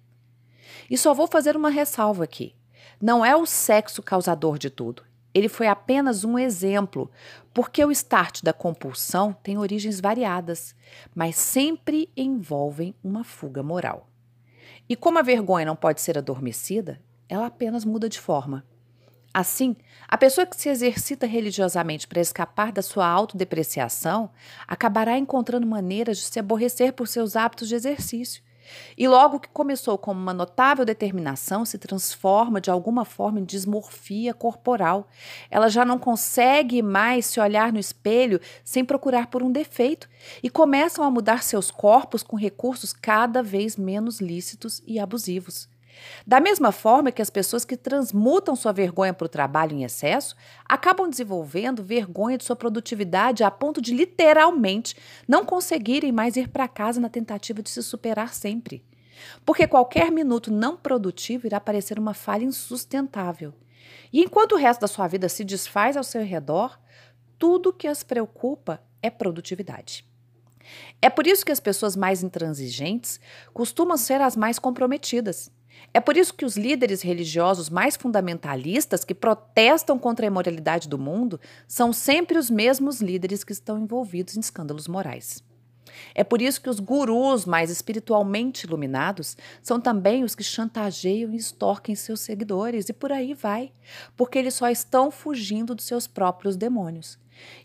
E 0.89 0.97
só 0.97 1.13
vou 1.13 1.25
fazer 1.25 1.55
uma 1.55 1.69
ressalva 1.69 2.25
aqui. 2.25 2.53
Não 3.01 3.23
é 3.23 3.33
o 3.33 3.45
sexo 3.45 4.03
causador 4.03 4.57
de 4.57 4.69
tudo. 4.69 5.03
Ele 5.33 5.47
foi 5.47 5.67
apenas 5.67 6.25
um 6.25 6.37
exemplo, 6.37 7.09
porque 7.53 7.83
o 7.85 7.91
start 7.91 8.43
da 8.43 8.51
compulsão 8.51 9.31
tem 9.31 9.57
origens 9.57 10.01
variadas, 10.01 10.75
mas 11.15 11.37
sempre 11.37 12.11
envolvem 12.15 12.93
uma 13.01 13.23
fuga 13.23 13.63
moral. 13.63 14.09
E 14.89 14.97
como 14.97 15.17
a 15.17 15.21
vergonha 15.21 15.65
não 15.65 15.77
pode 15.77 16.01
ser 16.01 16.17
adormecida, 16.17 17.01
ela 17.29 17.45
apenas 17.45 17.85
muda 17.85 18.09
de 18.09 18.19
forma. 18.19 18.65
Assim, 19.35 19.75
a 20.07 20.17
pessoa 20.17 20.47
que 20.47 20.55
se 20.55 20.69
exercita 20.69 21.27
religiosamente 21.27 22.07
para 22.07 22.21
escapar 22.21 22.71
da 22.71 22.81
sua 22.81 23.05
autodepreciação 23.05 24.29
acabará 24.65 25.17
encontrando 25.17 25.67
maneiras 25.67 26.19
de 26.19 26.23
se 26.23 26.39
aborrecer 26.39 26.93
por 26.93 27.05
seus 27.05 27.35
hábitos 27.35 27.67
de 27.67 27.75
exercício. 27.75 28.41
E 28.97 29.05
logo 29.09 29.41
que 29.41 29.49
começou 29.49 29.97
com 29.97 30.13
uma 30.13 30.33
notável 30.33 30.85
determinação, 30.85 31.65
se 31.65 31.77
transforma 31.77 32.61
de 32.61 32.71
alguma 32.71 33.03
forma 33.03 33.41
em 33.41 33.43
dismorfia 33.43 34.33
corporal. 34.33 35.05
Ela 35.51 35.67
já 35.67 35.83
não 35.83 35.99
consegue 35.99 36.81
mais 36.81 37.25
se 37.25 37.37
olhar 37.37 37.73
no 37.73 37.79
espelho 37.79 38.39
sem 38.63 38.85
procurar 38.85 39.27
por 39.27 39.43
um 39.43 39.51
defeito 39.51 40.07
e 40.41 40.49
começam 40.49 41.03
a 41.03 41.11
mudar 41.11 41.43
seus 41.43 41.69
corpos 41.69 42.23
com 42.23 42.37
recursos 42.37 42.93
cada 42.93 43.43
vez 43.43 43.75
menos 43.75 44.21
lícitos 44.21 44.81
e 44.87 44.97
abusivos. 44.97 45.67
Da 46.25 46.39
mesma 46.39 46.71
forma 46.71 47.11
que 47.11 47.21
as 47.21 47.29
pessoas 47.29 47.65
que 47.65 47.77
transmutam 47.77 48.55
sua 48.55 48.71
vergonha 48.71 49.13
para 49.13 49.25
o 49.25 49.29
trabalho 49.29 49.75
em 49.75 49.83
excesso 49.83 50.35
acabam 50.67 51.09
desenvolvendo 51.09 51.83
vergonha 51.83 52.37
de 52.37 52.43
sua 52.43 52.55
produtividade 52.55 53.43
a 53.43 53.51
ponto 53.51 53.81
de 53.81 53.93
literalmente 53.93 54.95
não 55.27 55.45
conseguirem 55.45 56.11
mais 56.11 56.35
ir 56.35 56.49
para 56.49 56.67
casa 56.67 56.99
na 56.99 57.09
tentativa 57.09 57.61
de 57.61 57.69
se 57.69 57.81
superar 57.83 58.33
sempre. 58.33 58.83
Porque 59.45 59.67
qualquer 59.67 60.11
minuto 60.11 60.51
não 60.51 60.75
produtivo 60.75 61.47
irá 61.47 61.59
parecer 61.59 61.97
uma 61.97 62.13
falha 62.13 62.43
insustentável. 62.43 63.53
E 64.11 64.21
enquanto 64.21 64.53
o 64.53 64.57
resto 64.57 64.81
da 64.81 64.87
sua 64.87 65.07
vida 65.07 65.29
se 65.29 65.43
desfaz 65.43 65.95
ao 65.95 66.03
seu 66.03 66.23
redor, 66.23 66.79
tudo 67.37 67.73
que 67.73 67.87
as 67.87 68.03
preocupa 68.03 68.81
é 69.01 69.09
produtividade. 69.09 70.05
É 71.01 71.09
por 71.09 71.27
isso 71.27 71.45
que 71.45 71.51
as 71.51 71.59
pessoas 71.59 71.95
mais 71.95 72.23
intransigentes 72.23 73.19
costumam 73.53 73.97
ser 73.97 74.21
as 74.21 74.35
mais 74.35 74.57
comprometidas. 74.57 75.51
É 75.93 75.99
por 76.01 76.17
isso 76.17 76.33
que 76.33 76.43
os 76.43 76.57
líderes 76.57 77.01
religiosos 77.01 77.69
mais 77.69 77.95
fundamentalistas 77.95 79.05
que 79.05 79.15
protestam 79.15 79.97
contra 79.97 80.25
a 80.25 80.27
imoralidade 80.27 80.89
do 80.89 80.97
mundo 80.97 81.39
são 81.67 81.93
sempre 81.93 82.37
os 82.37 82.49
mesmos 82.49 82.99
líderes 82.99 83.43
que 83.43 83.53
estão 83.53 83.79
envolvidos 83.79 84.35
em 84.35 84.41
escândalos 84.41 84.87
morais. 84.87 85.41
É 86.13 86.23
por 86.23 86.41
isso 86.41 86.61
que 86.61 86.69
os 86.69 86.79
gurus 86.79 87.45
mais 87.45 87.69
espiritualmente 87.69 88.65
iluminados 88.65 89.37
são 89.61 89.79
também 89.79 90.23
os 90.23 90.35
que 90.35 90.43
chantageiam 90.43 91.31
e 91.31 91.37
extorquem 91.37 91.95
seus 91.95 92.19
seguidores, 92.19 92.89
e 92.89 92.93
por 92.93 93.11
aí 93.11 93.33
vai, 93.33 93.71
porque 94.15 94.37
eles 94.37 94.53
só 94.53 94.69
estão 94.69 95.09
fugindo 95.09 95.73
dos 95.73 95.85
seus 95.85 96.07
próprios 96.07 96.55
demônios. 96.55 97.17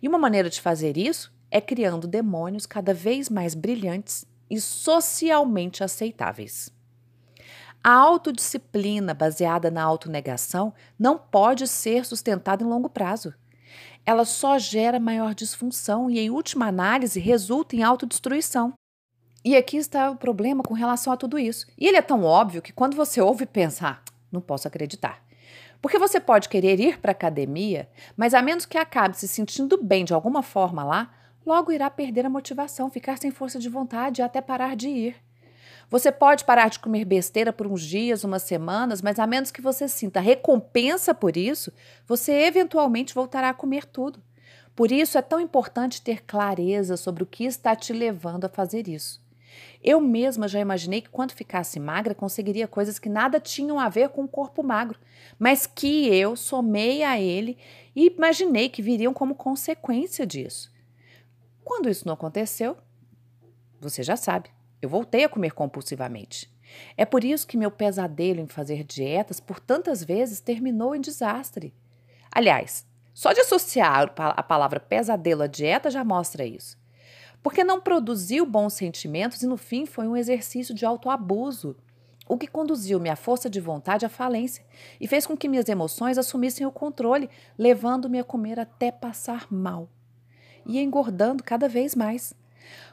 E 0.03 0.09
uma 0.09 0.19
maneira 0.19 0.49
de 0.49 0.61
fazer 0.61 0.97
isso 0.97 1.33
é 1.51 1.61
criando 1.61 2.07
demônios 2.07 2.67
cada 2.67 2.95
vez 2.95 3.29
mais 3.29 3.55
brilhantes 3.55 4.25
e 4.49 4.61
socialmente 4.61 5.83
aceitáveis. 5.83 6.71
A 7.83 7.93
autodisciplina 7.93 9.15
baseada 9.15 9.71
na 9.71 9.83
autonegação 9.83 10.75
não 10.99 11.17
pode 11.17 11.67
ser 11.67 12.05
sustentada 12.05 12.63
em 12.63 12.67
longo 12.67 12.91
prazo. 12.91 13.33
Ela 14.05 14.27
só 14.27 14.59
gera 14.59 15.01
maior 15.01 15.35
disfunção 15.35 16.11
e, 16.11 16.19
em 16.19 16.29
última 16.29 16.67
análise, 16.67 17.19
resulta 17.19 17.75
em 17.75 17.83
autodestruição. 17.83 18.75
E 19.43 19.57
aqui 19.57 19.79
está 19.79 20.11
o 20.11 20.17
problema 20.17 20.63
com 20.63 20.75
relação 20.75 21.11
a 21.11 21.17
tudo 21.17 21.39
isso. 21.39 21.67
E 21.79 21.87
ele 21.87 21.97
é 21.97 22.03
tão 22.03 22.23
óbvio 22.23 22.61
que 22.61 22.73
quando 22.73 22.95
você 22.95 23.19
ouve 23.19 23.47
pensa, 23.47 23.89
ah, 23.89 23.99
não 24.31 24.43
posso 24.43 24.69
acreditar. 24.69 25.25
Porque 25.81 25.99
você 25.99 26.21
pode 26.21 26.51
querer 26.51 26.79
ir 26.79 26.99
para 26.99 27.13
a 27.13 27.13
academia, 27.13 27.89
mas 28.15 28.35
a 28.35 28.43
menos 28.43 28.67
que 28.67 28.77
acabe 28.77 29.17
se 29.17 29.27
sentindo 29.27 29.83
bem 29.83 30.05
de 30.05 30.13
alguma 30.13 30.43
forma 30.43 30.85
lá, 30.85 31.11
logo 31.47 31.73
irá 31.73 31.89
perder 31.89 32.27
a 32.27 32.31
motivação, 32.31 32.91
ficar 32.91 33.17
sem 33.17 33.31
força 33.31 33.59
de 33.59 33.71
vontade 33.71 34.21
e 34.21 34.25
até 34.25 34.43
parar 34.43 34.77
de 34.77 34.91
ir. 34.91 35.30
Você 35.91 36.13
pode 36.13 36.45
parar 36.45 36.71
de 36.71 36.79
comer 36.79 37.05
besteira 37.05 37.53
por 37.53 37.67
uns 37.67 37.83
dias, 37.83 38.23
umas 38.23 38.45
semanas, 38.45 39.03
mas 39.03 39.19
a 39.19 39.27
menos 39.27 39.51
que 39.51 39.61
você 39.61 39.89
sinta 39.89 40.21
recompensa 40.21 41.13
por 41.13 41.37
isso, 41.37 41.73
você 42.07 42.33
eventualmente 42.33 43.13
voltará 43.13 43.49
a 43.49 43.55
comer 43.55 43.85
tudo. 43.85 44.23
Por 44.77 44.93
isso 44.93 45.19
é 45.19 45.23
tão 45.23 45.41
importante 45.41 46.01
ter 46.01 46.23
clareza 46.23 46.97
sobre 46.97 47.25
o 47.25 47.27
que 47.27 47.45
está 47.45 47.75
te 47.75 47.93
levando 47.93 48.45
a 48.45 48.49
fazer 48.49 48.87
isso. 48.87 49.21
Eu 49.83 50.01
mesma 50.01 50.47
já 50.47 50.61
imaginei 50.61 51.01
que 51.01 51.11
quando 51.11 51.33
ficasse 51.33 51.81
magra 51.81 52.15
conseguiria 52.15 52.69
coisas 52.69 53.01
que 53.01 53.09
nada 53.09 53.41
tinham 53.41 53.81
a 53.81 53.89
ver 53.89 54.11
com 54.11 54.23
o 54.23 54.29
corpo 54.29 54.63
magro, 54.63 54.97
mas 55.41 55.67
que 55.67 56.07
eu 56.07 56.37
somei 56.37 57.03
a 57.03 57.21
ele 57.21 57.59
e 57.97 58.07
imaginei 58.07 58.69
que 58.69 58.81
viriam 58.81 59.13
como 59.13 59.35
consequência 59.35 60.25
disso. 60.25 60.73
Quando 61.65 61.91
isso 61.91 62.07
não 62.07 62.15
aconteceu, 62.15 62.77
você 63.81 64.05
já 64.05 64.17
sabe. 64.17 64.51
Eu 64.81 64.89
voltei 64.89 65.25
a 65.25 65.29
comer 65.29 65.53
compulsivamente. 65.53 66.51
É 66.97 67.05
por 67.05 67.25
isso 67.25 67.47
que 67.47 67.57
meu 67.57 67.71
pesadelo 67.71 68.41
em 68.41 68.47
fazer 68.47 68.85
dietas 68.85 69.41
por 69.41 69.61
tantas 69.61 70.03
vezes 70.03 70.41
terminou 70.41 70.95
em 70.95 71.01
desastre. 71.01 71.75
Aliás, 72.31 72.87
só 73.13 73.33
de 73.33 73.41
associar 73.41 74.13
a 74.17 74.43
palavra 74.43 74.81
pesadelo 74.81 75.43
à 75.43 75.47
dieta 75.47 75.91
já 75.91 76.05
mostra 76.05 76.45
isso. 76.45 76.79
Porque 77.43 77.65
não 77.65 77.81
produziu 77.81 78.47
bons 78.47 78.75
sentimentos 78.75 79.43
e 79.43 79.47
no 79.47 79.57
fim 79.57 79.87
foi 79.87 80.07
um 80.07 80.17
exercício 80.17 80.75
de 80.75 80.85
autoabuso, 80.85 81.77
o 82.29 82.39
que 82.39 82.47
conduziu 82.47 83.01
minha 83.01 83.17
força 83.17 83.51
de 83.51 83.61
vontade 83.61 84.07
à 84.07 84.09
falência 84.09 84.65
e 85.01 85.09
fez 85.09 85.27
com 85.27 85.37
que 85.37 85.49
minhas 85.49 85.69
emoções 85.69 86.17
assumissem 86.17 86.65
o 86.65 86.71
controle, 86.71 87.29
levando-me 87.59 88.21
a 88.21 88.25
comer 88.25 88.61
até 88.61 88.93
passar 88.93 89.47
mal 89.51 89.89
e 90.65 90.79
engordando 90.79 91.43
cada 91.43 91.69
vez 91.69 91.95
mais. 91.95 92.33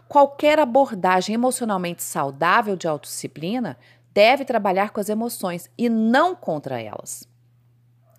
Qualquer 0.07 0.57
abordagem 0.57 1.35
emocionalmente 1.35 2.01
saudável 2.01 2.77
de 2.77 2.87
autodisciplina 2.87 3.77
deve 4.13 4.45
trabalhar 4.45 4.91
com 4.91 5.01
as 5.01 5.09
emoções 5.09 5.69
e 5.77 5.89
não 5.89 6.33
contra 6.33 6.81
elas. 6.81 7.27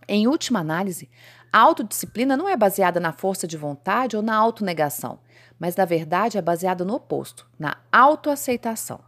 Em 0.06 0.26
última 0.26 0.60
análise, 0.60 1.10
a 1.50 1.58
autodisciplina 1.58 2.36
não 2.36 2.48
é 2.48 2.56
baseada 2.56 3.00
na 3.00 3.12
força 3.12 3.46
de 3.46 3.56
vontade 3.56 4.16
ou 4.16 4.22
na 4.22 4.36
autonegação, 4.36 5.18
mas 5.58 5.76
na 5.76 5.86
verdade 5.86 6.36
é 6.36 6.42
baseada 6.42 6.84
no 6.84 6.94
oposto, 6.94 7.46
na 7.58 7.78
autoaceitação. 7.90 9.00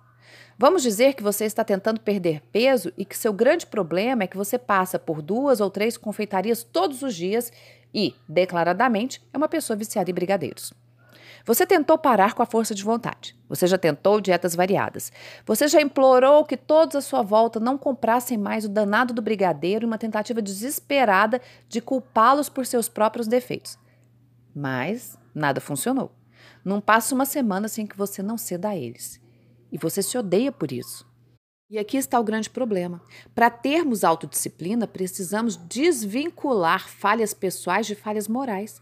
Vamos 0.59 0.83
dizer 0.83 1.15
que 1.15 1.23
você 1.23 1.45
está 1.45 1.65
tentando 1.65 2.01
perder 2.01 2.43
peso 2.53 2.93
e 2.97 3.05
que 3.05 3.17
seu 3.17 3.33
grande 3.33 3.67
problema 3.67 4.25
é 4.25 4.27
que 4.27 4.37
você 4.37 4.59
passa 4.59 4.99
por 4.99 5.23
duas 5.23 5.61
ou 5.61 5.71
três 5.71 5.97
confeitarias 5.97 6.63
todos 6.63 7.03
os 7.03 7.15
dias 7.15 7.53
e, 7.95 8.15
declaradamente, 8.29 9.23
é 9.33 9.37
uma 9.37 9.49
pessoa 9.49 9.77
viciada 9.77 10.11
em 10.11 10.15
brigadeiros. 10.15 10.73
Você 11.45 11.67
tentou 11.67 11.97
parar 11.99 12.35
com 12.35 12.43
a 12.43 12.47
força 12.47 12.75
de 12.75 12.85
vontade. 12.85 13.37
Você 13.49 13.67
já 13.67 13.79
tentou 13.79 14.21
dietas 14.21 14.55
variadas. 14.55 15.13
Você 15.47 15.69
já 15.69 15.81
implorou 15.81 16.45
que 16.45 16.57
todos 16.57 16.97
à 16.97 17.01
sua 17.01 17.23
volta 17.23 17.59
não 17.59 17.79
comprassem 17.79 18.39
mais 18.39 18.65
o 18.65 18.69
danado 18.69 19.15
do 19.15 19.23
brigadeiro 19.23 19.85
em 19.85 19.87
uma 19.87 19.99
tentativa 19.99 20.43
desesperada 20.43 21.41
de 21.69 21.81
culpá-los 21.81 22.49
por 22.49 22.67
seus 22.67 22.89
próprios 22.89 23.27
defeitos. 23.27 23.79
Mas 24.55 25.19
nada 25.35 25.61
funcionou. 25.61 26.13
Não 26.65 26.81
passa 26.81 27.15
uma 27.15 27.25
semana 27.25 27.69
sem 27.69 27.87
que 27.87 27.97
você 27.97 28.23
não 28.23 28.37
ceda 28.37 28.71
a 28.71 28.77
eles. 28.77 29.21
E 29.73 29.79
você 29.79 30.03
se 30.03 30.19
odeia 30.19 30.53
por 30.53 30.73
isso. 30.73 31.09
E 31.71 31.79
aqui 31.79 31.97
está 31.97 32.19
o 32.19 32.25
grande 32.25 32.51
problema. 32.51 33.01
Para 33.33 33.49
termos 33.49 34.03
autodisciplina, 34.03 34.89
precisamos 34.89 35.57
desvincular 35.57 36.89
falhas 36.89 37.33
pessoais 37.33 37.87
de 37.87 37.95
falhas 37.95 38.27
morais. 38.27 38.81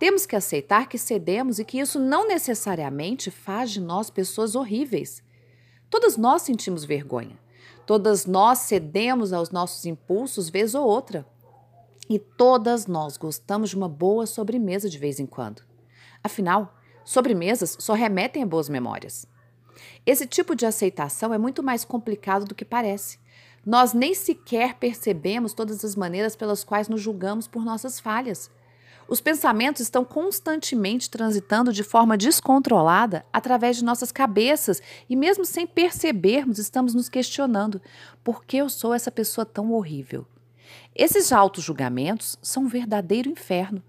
Temos 0.00 0.24
que 0.24 0.34
aceitar 0.34 0.88
que 0.88 0.96
cedemos 0.96 1.58
e 1.58 1.64
que 1.64 1.78
isso 1.78 2.00
não 2.00 2.26
necessariamente 2.26 3.30
faz 3.30 3.70
de 3.70 3.82
nós 3.82 4.08
pessoas 4.08 4.54
horríveis. 4.54 5.22
Todas 5.90 6.16
nós 6.16 6.40
sentimos 6.40 6.86
vergonha. 6.86 7.38
Todas 7.84 8.24
nós 8.24 8.60
cedemos 8.60 9.30
aos 9.30 9.50
nossos 9.50 9.84
impulsos 9.84 10.48
vez 10.48 10.74
ou 10.74 10.86
outra. 10.86 11.26
E 12.08 12.18
todas 12.18 12.86
nós 12.86 13.18
gostamos 13.18 13.68
de 13.68 13.76
uma 13.76 13.90
boa 13.90 14.24
sobremesa 14.24 14.88
de 14.88 14.96
vez 14.96 15.20
em 15.20 15.26
quando. 15.26 15.62
Afinal, 16.24 16.74
sobremesas 17.04 17.76
só 17.78 17.92
remetem 17.92 18.42
a 18.42 18.46
boas 18.46 18.70
memórias. 18.70 19.26
Esse 20.06 20.26
tipo 20.26 20.56
de 20.56 20.64
aceitação 20.64 21.34
é 21.34 21.36
muito 21.36 21.62
mais 21.62 21.84
complicado 21.84 22.46
do 22.46 22.54
que 22.54 22.64
parece. 22.64 23.18
Nós 23.66 23.92
nem 23.92 24.14
sequer 24.14 24.76
percebemos 24.76 25.52
todas 25.52 25.84
as 25.84 25.94
maneiras 25.94 26.34
pelas 26.34 26.64
quais 26.64 26.88
nos 26.88 27.02
julgamos 27.02 27.46
por 27.46 27.66
nossas 27.66 28.00
falhas. 28.00 28.50
Os 29.10 29.20
pensamentos 29.20 29.82
estão 29.82 30.04
constantemente 30.04 31.10
transitando 31.10 31.72
de 31.72 31.82
forma 31.82 32.16
descontrolada 32.16 33.26
através 33.32 33.76
de 33.76 33.84
nossas 33.84 34.12
cabeças 34.12 34.80
e, 35.08 35.16
mesmo 35.16 35.44
sem 35.44 35.66
percebermos, 35.66 36.60
estamos 36.60 36.94
nos 36.94 37.08
questionando: 37.08 37.82
por 38.22 38.44
que 38.44 38.58
eu 38.58 38.68
sou 38.68 38.94
essa 38.94 39.10
pessoa 39.10 39.44
tão 39.44 39.72
horrível? 39.72 40.24
Esses 40.94 41.32
auto-julgamentos 41.32 42.38
são 42.40 42.62
um 42.62 42.68
verdadeiro 42.68 43.28
inferno. 43.28 43.82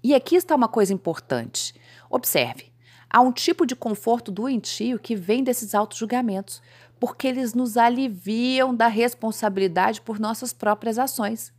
E 0.00 0.14
aqui 0.14 0.36
está 0.36 0.54
uma 0.54 0.68
coisa 0.68 0.94
importante. 0.94 1.74
Observe: 2.08 2.72
há 3.10 3.20
um 3.20 3.32
tipo 3.32 3.66
de 3.66 3.74
conforto 3.74 4.30
doentio 4.30 4.96
que 4.96 5.16
vem 5.16 5.42
desses 5.42 5.74
auto-julgamentos, 5.74 6.62
porque 7.00 7.26
eles 7.26 7.52
nos 7.52 7.76
aliviam 7.76 8.72
da 8.72 8.86
responsabilidade 8.86 10.00
por 10.00 10.20
nossas 10.20 10.52
próprias 10.52 11.00
ações. 11.00 11.52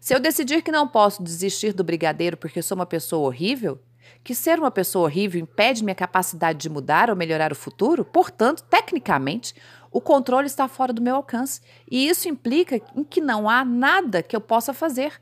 Se 0.00 0.14
eu 0.14 0.20
decidir 0.20 0.62
que 0.62 0.70
não 0.70 0.86
posso 0.86 1.22
desistir 1.22 1.72
do 1.72 1.84
brigadeiro 1.84 2.36
porque 2.36 2.62
sou 2.62 2.76
uma 2.76 2.86
pessoa 2.86 3.26
horrível, 3.26 3.80
que 4.22 4.34
ser 4.34 4.58
uma 4.58 4.70
pessoa 4.70 5.04
horrível 5.04 5.40
impede 5.40 5.82
minha 5.82 5.94
capacidade 5.94 6.58
de 6.58 6.68
mudar 6.68 7.10
ou 7.10 7.16
melhorar 7.16 7.52
o 7.52 7.56
futuro? 7.56 8.04
Portanto, 8.04 8.62
tecnicamente, 8.64 9.54
o 9.90 10.00
controle 10.00 10.46
está 10.46 10.68
fora 10.68 10.92
do 10.92 11.02
meu 11.02 11.16
alcance. 11.16 11.60
E 11.90 12.08
isso 12.08 12.28
implica 12.28 12.80
em 12.94 13.04
que 13.04 13.20
não 13.20 13.48
há 13.48 13.64
nada 13.64 14.22
que 14.22 14.36
eu 14.36 14.40
possa 14.40 14.72
fazer. 14.72 15.20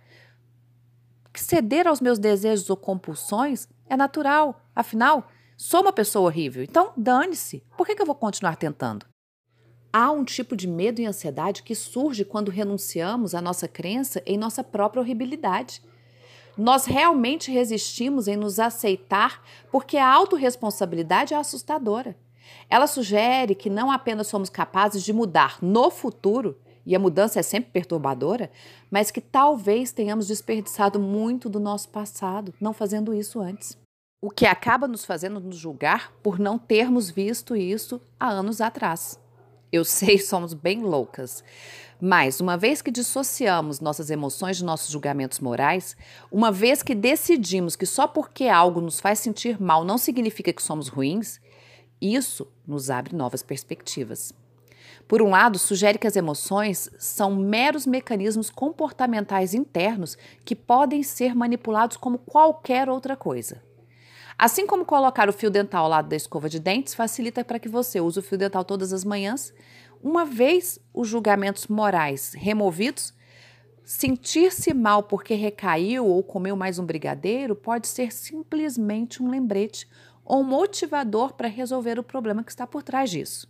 Que 1.32 1.40
ceder 1.40 1.86
aos 1.86 2.00
meus 2.00 2.18
desejos 2.18 2.68
ou 2.70 2.76
compulsões 2.76 3.68
é 3.88 3.96
natural. 3.96 4.60
Afinal, 4.74 5.28
sou 5.56 5.82
uma 5.82 5.92
pessoa 5.92 6.26
horrível. 6.26 6.62
Então, 6.62 6.92
dane-se. 6.96 7.62
Por 7.76 7.86
que, 7.86 7.94
que 7.94 8.02
eu 8.02 8.06
vou 8.06 8.14
continuar 8.14 8.56
tentando? 8.56 9.06
Há 9.98 10.10
um 10.10 10.24
tipo 10.24 10.54
de 10.54 10.68
medo 10.68 11.00
e 11.00 11.06
ansiedade 11.06 11.62
que 11.62 11.74
surge 11.74 12.22
quando 12.22 12.50
renunciamos 12.50 13.34
à 13.34 13.40
nossa 13.40 13.66
crença 13.66 14.22
em 14.26 14.36
nossa 14.36 14.62
própria 14.62 15.00
horribilidade. 15.00 15.80
Nós 16.54 16.84
realmente 16.84 17.50
resistimos 17.50 18.28
em 18.28 18.36
nos 18.36 18.60
aceitar 18.60 19.42
porque 19.72 19.96
a 19.96 20.06
autorresponsabilidade 20.06 21.32
é 21.32 21.38
assustadora. 21.38 22.14
Ela 22.68 22.86
sugere 22.86 23.54
que 23.54 23.70
não 23.70 23.90
apenas 23.90 24.26
somos 24.26 24.50
capazes 24.50 25.02
de 25.02 25.14
mudar 25.14 25.56
no 25.62 25.90
futuro, 25.90 26.58
e 26.84 26.94
a 26.94 26.98
mudança 26.98 27.40
é 27.40 27.42
sempre 27.42 27.70
perturbadora, 27.70 28.50
mas 28.90 29.10
que 29.10 29.22
talvez 29.22 29.92
tenhamos 29.92 30.26
desperdiçado 30.26 31.00
muito 31.00 31.48
do 31.48 31.58
nosso 31.58 31.88
passado 31.88 32.52
não 32.60 32.74
fazendo 32.74 33.14
isso 33.14 33.40
antes. 33.40 33.78
O 34.20 34.28
que 34.28 34.44
acaba 34.44 34.86
nos 34.86 35.06
fazendo 35.06 35.40
nos 35.40 35.56
julgar 35.56 36.12
por 36.22 36.38
não 36.38 36.58
termos 36.58 37.08
visto 37.08 37.56
isso 37.56 37.98
há 38.20 38.28
anos 38.28 38.60
atrás. 38.60 39.18
Eu 39.72 39.84
sei, 39.84 40.18
somos 40.20 40.54
bem 40.54 40.82
loucas. 40.82 41.42
Mas, 42.00 42.40
uma 42.40 42.58
vez 42.58 42.82
que 42.82 42.90
dissociamos 42.90 43.80
nossas 43.80 44.10
emoções 44.10 44.58
de 44.58 44.64
nossos 44.64 44.90
julgamentos 44.90 45.40
morais, 45.40 45.96
uma 46.30 46.52
vez 46.52 46.82
que 46.82 46.94
decidimos 46.94 47.74
que 47.74 47.86
só 47.86 48.06
porque 48.06 48.48
algo 48.48 48.80
nos 48.80 49.00
faz 49.00 49.18
sentir 49.18 49.60
mal 49.60 49.82
não 49.84 49.96
significa 49.96 50.52
que 50.52 50.62
somos 50.62 50.88
ruins, 50.88 51.40
isso 52.00 52.46
nos 52.66 52.90
abre 52.90 53.16
novas 53.16 53.42
perspectivas. 53.42 54.32
Por 55.08 55.22
um 55.22 55.30
lado, 55.30 55.58
sugere 55.58 55.98
que 55.98 56.06
as 56.06 56.16
emoções 56.16 56.90
são 56.98 57.34
meros 57.34 57.86
mecanismos 57.86 58.50
comportamentais 58.50 59.54
internos 59.54 60.18
que 60.44 60.56
podem 60.56 61.02
ser 61.02 61.34
manipulados 61.34 61.96
como 61.96 62.18
qualquer 62.18 62.90
outra 62.90 63.16
coisa. 63.16 63.62
Assim 64.38 64.66
como 64.66 64.84
colocar 64.84 65.30
o 65.30 65.32
fio 65.32 65.50
dental 65.50 65.84
ao 65.84 65.90
lado 65.90 66.08
da 66.08 66.16
escova 66.16 66.48
de 66.48 66.60
dentes 66.60 66.94
facilita 66.94 67.42
para 67.42 67.58
que 67.58 67.70
você 67.70 68.00
use 68.00 68.18
o 68.18 68.22
fio 68.22 68.36
dental 68.36 68.64
todas 68.64 68.92
as 68.92 69.02
manhãs, 69.02 69.52
uma 70.02 70.26
vez 70.26 70.78
os 70.92 71.08
julgamentos 71.08 71.68
morais 71.68 72.34
removidos, 72.34 73.14
sentir-se 73.82 74.74
mal 74.74 75.02
porque 75.02 75.34
recaiu 75.34 76.06
ou 76.06 76.22
comeu 76.22 76.54
mais 76.54 76.78
um 76.78 76.84
brigadeiro 76.84 77.56
pode 77.56 77.88
ser 77.88 78.12
simplesmente 78.12 79.22
um 79.22 79.30
lembrete 79.30 79.88
ou 80.22 80.42
motivador 80.42 81.32
para 81.32 81.48
resolver 81.48 81.98
o 81.98 82.02
problema 82.02 82.44
que 82.44 82.50
está 82.50 82.66
por 82.66 82.82
trás 82.82 83.08
disso. 83.08 83.48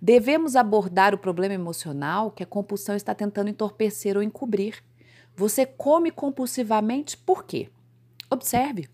Devemos 0.00 0.56
abordar 0.56 1.14
o 1.14 1.18
problema 1.18 1.54
emocional 1.54 2.30
que 2.30 2.42
a 2.42 2.46
compulsão 2.46 2.96
está 2.96 3.14
tentando 3.14 3.50
entorpecer 3.50 4.16
ou 4.16 4.22
encobrir. 4.22 4.82
Você 5.36 5.66
come 5.66 6.10
compulsivamente 6.10 7.16
por 7.16 7.44
quê? 7.44 7.68
Observe. 8.30 8.88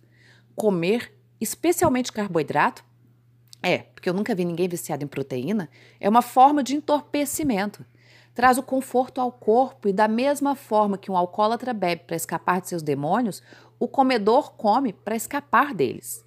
Comer, 0.58 1.14
especialmente 1.40 2.12
carboidrato, 2.12 2.84
é, 3.62 3.78
porque 3.78 4.08
eu 4.08 4.14
nunca 4.14 4.34
vi 4.34 4.44
ninguém 4.44 4.68
viciado 4.68 5.04
em 5.04 5.08
proteína, 5.08 5.70
é 6.00 6.08
uma 6.08 6.20
forma 6.20 6.62
de 6.62 6.74
entorpecimento. 6.74 7.86
Traz 8.34 8.58
o 8.58 8.62
conforto 8.62 9.20
ao 9.20 9.32
corpo 9.32 9.88
e, 9.88 9.92
da 9.92 10.08
mesma 10.08 10.56
forma 10.56 10.98
que 10.98 11.10
um 11.10 11.16
alcoólatra 11.16 11.72
bebe 11.72 12.02
para 12.06 12.16
escapar 12.16 12.60
de 12.60 12.68
seus 12.68 12.82
demônios, 12.82 13.42
o 13.78 13.86
comedor 13.86 14.52
come 14.52 14.92
para 14.92 15.16
escapar 15.16 15.72
deles. 15.72 16.24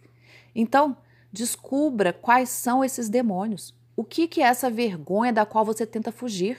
Então, 0.56 0.96
descubra 1.32 2.14
quais 2.14 2.50
são 2.50 2.84
esses 2.84 3.10
demônios. 3.10 3.74
O 3.96 4.04
que, 4.04 4.28
que 4.28 4.42
é 4.42 4.46
essa 4.46 4.70
vergonha 4.70 5.32
da 5.32 5.46
qual 5.46 5.64
você 5.66 5.86
tenta 5.86 6.12
fugir? 6.12 6.58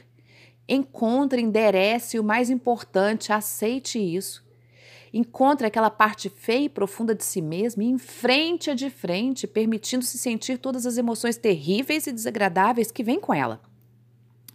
Encontre, 0.68 1.40
enderece 1.40 2.16
e 2.16 2.20
o 2.20 2.24
mais 2.24 2.50
importante, 2.50 3.32
aceite 3.32 3.98
isso. 3.98 4.44
Encontre 5.12 5.66
aquela 5.66 5.90
parte 5.90 6.28
feia 6.28 6.64
e 6.64 6.68
profunda 6.68 7.14
de 7.14 7.24
si 7.24 7.42
mesmo 7.42 7.82
e 7.82 7.86
enfrente-a 7.86 8.74
de 8.74 8.88
frente, 8.88 9.46
permitindo-se 9.46 10.16
sentir 10.18 10.58
todas 10.58 10.86
as 10.86 10.96
emoções 10.96 11.36
terríveis 11.36 12.06
e 12.06 12.12
desagradáveis 12.12 12.90
que 12.90 13.04
vêm 13.04 13.20
com 13.20 13.34
ela. 13.34 13.60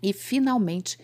E, 0.01 0.13
finalmente, 0.13 0.97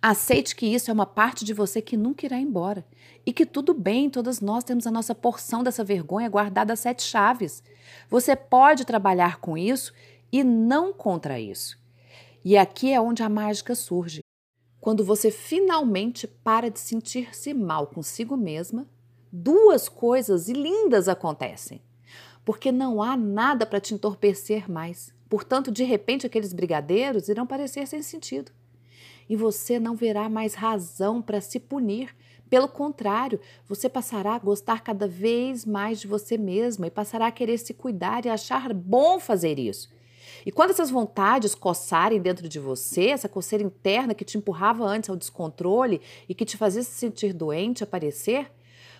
Aceite 0.00 0.54
que 0.54 0.66
isso 0.66 0.90
é 0.90 0.94
uma 0.94 1.06
parte 1.06 1.44
de 1.44 1.54
você 1.54 1.80
que 1.80 1.96
nunca 1.96 2.26
irá 2.26 2.38
embora 2.38 2.86
e 3.24 3.32
que 3.32 3.46
tudo 3.46 3.72
bem, 3.72 4.10
todas 4.10 4.40
nós 4.40 4.62
temos 4.62 4.86
a 4.86 4.90
nossa 4.90 5.14
porção 5.14 5.62
dessa 5.62 5.82
vergonha 5.82 6.28
guardada 6.28 6.74
a 6.74 6.76
sete 6.76 7.02
chaves. 7.02 7.62
Você 8.08 8.36
pode 8.36 8.84
trabalhar 8.84 9.40
com 9.40 9.56
isso 9.56 9.92
e 10.30 10.44
não 10.44 10.92
contra 10.92 11.40
isso. 11.40 11.78
E 12.44 12.56
aqui 12.56 12.92
é 12.92 13.00
onde 13.00 13.22
a 13.22 13.28
mágica 13.28 13.74
surge. 13.74 14.20
Quando 14.80 15.02
você 15.02 15.30
finalmente 15.30 16.28
para 16.28 16.70
de 16.70 16.78
sentir-se 16.78 17.52
mal 17.52 17.88
consigo 17.88 18.36
mesma, 18.36 18.86
duas 19.32 19.88
coisas 19.88 20.48
lindas 20.48 21.08
acontecem. 21.08 21.80
Porque 22.44 22.70
não 22.70 23.02
há 23.02 23.16
nada 23.16 23.66
para 23.66 23.80
te 23.80 23.94
entorpecer 23.94 24.70
mais. 24.70 25.12
Portanto, 25.28 25.70
de 25.70 25.82
repente, 25.82 26.26
aqueles 26.26 26.52
brigadeiros 26.52 27.28
irão 27.28 27.46
parecer 27.46 27.86
sem 27.86 28.02
sentido 28.02 28.52
e 29.28 29.36
você 29.36 29.78
não 29.78 29.94
verá 29.94 30.28
mais 30.28 30.54
razão 30.54 31.20
para 31.20 31.40
se 31.40 31.58
punir. 31.58 32.14
Pelo 32.48 32.68
contrário, 32.68 33.40
você 33.66 33.88
passará 33.88 34.34
a 34.34 34.38
gostar 34.38 34.82
cada 34.82 35.08
vez 35.08 35.64
mais 35.64 36.00
de 36.00 36.06
você 36.06 36.38
mesma 36.38 36.86
e 36.86 36.90
passará 36.90 37.26
a 37.26 37.32
querer 37.32 37.58
se 37.58 37.74
cuidar 37.74 38.24
e 38.24 38.28
achar 38.28 38.72
bom 38.72 39.18
fazer 39.18 39.58
isso. 39.58 39.94
E 40.44 40.52
quando 40.52 40.70
essas 40.70 40.90
vontades 40.90 41.56
coçarem 41.56 42.20
dentro 42.20 42.48
de 42.48 42.60
você, 42.60 43.08
essa 43.08 43.28
coceira 43.28 43.64
interna 43.64 44.14
que 44.14 44.24
te 44.24 44.38
empurrava 44.38 44.84
antes 44.84 45.10
ao 45.10 45.16
descontrole 45.16 46.00
e 46.28 46.34
que 46.34 46.44
te 46.44 46.56
fazia 46.56 46.82
se 46.84 46.92
sentir 46.92 47.32
doente 47.32 47.82
aparecer, 47.82 48.52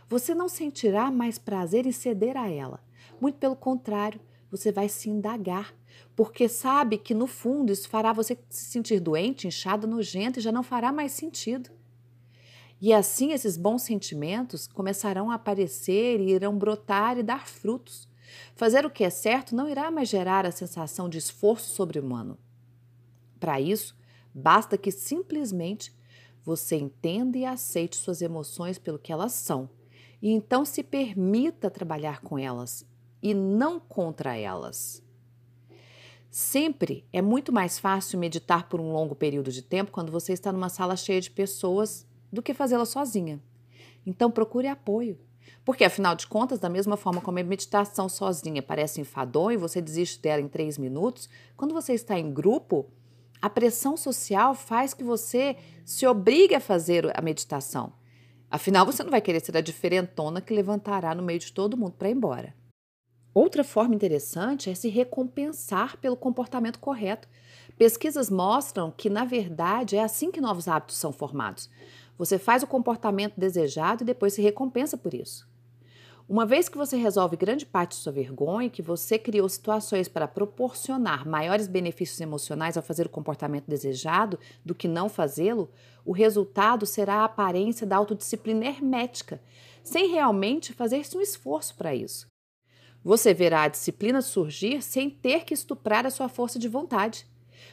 você 0.08 0.34
não 0.34 0.48
sentirá 0.48 1.10
mais 1.10 1.38
prazer 1.38 1.86
em 1.86 1.92
ceder 1.92 2.36
a 2.36 2.50
ela. 2.50 2.80
Muito 3.20 3.38
pelo 3.38 3.56
contrário, 3.56 4.20
você 4.50 4.70
vai 4.70 4.88
se 4.88 5.10
indagar 5.10 5.74
porque 6.14 6.48
sabe 6.48 6.98
que 6.98 7.14
no 7.14 7.26
fundo 7.26 7.72
isso 7.72 7.88
fará 7.88 8.12
você 8.12 8.38
se 8.48 8.64
sentir 8.66 9.00
doente, 9.00 9.46
inchada, 9.46 9.86
nojenta 9.86 10.38
e 10.38 10.42
já 10.42 10.50
não 10.50 10.62
fará 10.62 10.92
mais 10.92 11.12
sentido. 11.12 11.70
E 12.80 12.92
assim 12.92 13.32
esses 13.32 13.56
bons 13.56 13.82
sentimentos 13.82 14.66
começarão 14.66 15.30
a 15.30 15.34
aparecer 15.34 16.20
e 16.20 16.30
irão 16.30 16.56
brotar 16.56 17.18
e 17.18 17.22
dar 17.22 17.46
frutos. 17.46 18.08
Fazer 18.54 18.84
o 18.84 18.90
que 18.90 19.04
é 19.04 19.10
certo 19.10 19.54
não 19.54 19.68
irá 19.68 19.90
mais 19.90 20.08
gerar 20.08 20.44
a 20.44 20.50
sensação 20.50 21.08
de 21.08 21.18
esforço 21.18 21.74
sobre-humano. 21.74 22.38
Para 23.38 23.60
isso, 23.60 23.96
basta 24.34 24.76
que 24.76 24.90
simplesmente 24.90 25.94
você 26.42 26.76
entenda 26.76 27.36
e 27.38 27.44
aceite 27.44 27.96
suas 27.96 28.22
emoções 28.22 28.78
pelo 28.78 28.98
que 28.98 29.12
elas 29.12 29.32
são, 29.32 29.68
e 30.26 30.30
então 30.30 30.64
se 30.64 30.82
permita 30.82 31.70
trabalhar 31.70 32.20
com 32.20 32.36
elas 32.36 32.84
e 33.22 33.32
não 33.32 33.78
contra 33.78 34.36
elas. 34.36 35.00
Sempre 36.28 37.06
é 37.12 37.22
muito 37.22 37.52
mais 37.52 37.78
fácil 37.78 38.18
meditar 38.18 38.68
por 38.68 38.80
um 38.80 38.92
longo 38.92 39.14
período 39.14 39.52
de 39.52 39.62
tempo 39.62 39.92
quando 39.92 40.10
você 40.10 40.32
está 40.32 40.50
numa 40.50 40.68
sala 40.68 40.96
cheia 40.96 41.20
de 41.20 41.30
pessoas 41.30 42.04
do 42.32 42.42
que 42.42 42.52
fazê-la 42.52 42.84
sozinha. 42.84 43.40
Então 44.04 44.28
procure 44.28 44.66
apoio. 44.66 45.16
Porque, 45.64 45.84
afinal 45.84 46.16
de 46.16 46.26
contas, 46.26 46.58
da 46.58 46.68
mesma 46.68 46.96
forma 46.96 47.20
como 47.20 47.38
a 47.38 47.44
meditação 47.44 48.08
sozinha 48.08 48.60
parece 48.60 49.00
enfadonha 49.00 49.54
e 49.54 49.60
você 49.60 49.80
desiste 49.80 50.20
dela 50.20 50.42
em 50.42 50.48
três 50.48 50.76
minutos, 50.76 51.28
quando 51.56 51.72
você 51.72 51.92
está 51.92 52.18
em 52.18 52.32
grupo, 52.32 52.90
a 53.40 53.48
pressão 53.48 53.96
social 53.96 54.56
faz 54.56 54.92
que 54.92 55.04
você 55.04 55.56
se 55.84 56.04
obrigue 56.04 56.56
a 56.56 56.60
fazer 56.60 57.16
a 57.16 57.22
meditação. 57.22 57.92
Afinal, 58.50 58.86
você 58.86 59.02
não 59.02 59.10
vai 59.10 59.20
querer 59.20 59.40
ser 59.40 59.56
a 59.56 59.60
diferentona 59.60 60.40
que 60.40 60.54
levantará 60.54 61.14
no 61.14 61.22
meio 61.22 61.38
de 61.38 61.52
todo 61.52 61.76
mundo 61.76 61.94
para 61.98 62.08
ir 62.08 62.12
embora. 62.12 62.54
Outra 63.34 63.62
forma 63.62 63.94
interessante 63.94 64.70
é 64.70 64.74
se 64.74 64.88
recompensar 64.88 65.98
pelo 65.98 66.16
comportamento 66.16 66.78
correto. 66.78 67.28
Pesquisas 67.76 68.30
mostram 68.30 68.90
que, 68.90 69.10
na 69.10 69.24
verdade, 69.24 69.96
é 69.96 70.02
assim 70.02 70.30
que 70.30 70.40
novos 70.40 70.68
hábitos 70.68 70.96
são 70.96 71.12
formados. 71.12 71.68
Você 72.16 72.38
faz 72.38 72.62
o 72.62 72.66
comportamento 72.66 73.34
desejado 73.36 74.02
e 74.02 74.06
depois 74.06 74.32
se 74.32 74.40
recompensa 74.40 74.96
por 74.96 75.12
isso. 75.12 75.46
Uma 76.28 76.44
vez 76.44 76.68
que 76.68 76.76
você 76.76 76.96
resolve 76.96 77.36
grande 77.36 77.64
parte 77.64 77.90
de 77.90 77.96
sua 77.96 78.10
vergonha, 78.10 78.70
que 78.70 78.82
você 78.82 79.16
criou 79.16 79.48
situações 79.48 80.08
para 80.08 80.26
proporcionar 80.26 81.28
maiores 81.28 81.68
benefícios 81.68 82.20
emocionais 82.20 82.76
ao 82.76 82.82
fazer 82.82 83.06
o 83.06 83.10
comportamento 83.10 83.66
desejado 83.68 84.38
do 84.64 84.74
que 84.74 84.88
não 84.88 85.08
fazê-lo, 85.08 85.70
o 86.06 86.12
resultado 86.12 86.86
será 86.86 87.16
a 87.16 87.24
aparência 87.24 87.84
da 87.84 87.96
autodisciplina 87.96 88.64
hermética, 88.64 89.42
sem 89.82 90.08
realmente 90.08 90.72
fazer-se 90.72 91.18
um 91.18 91.20
esforço 91.20 91.74
para 91.74 91.94
isso. 91.94 92.28
Você 93.04 93.34
verá 93.34 93.62
a 93.62 93.68
disciplina 93.68 94.22
surgir 94.22 94.82
sem 94.82 95.10
ter 95.10 95.44
que 95.44 95.52
estuprar 95.52 96.06
a 96.06 96.10
sua 96.10 96.28
força 96.28 96.58
de 96.58 96.68
vontade. 96.68 97.26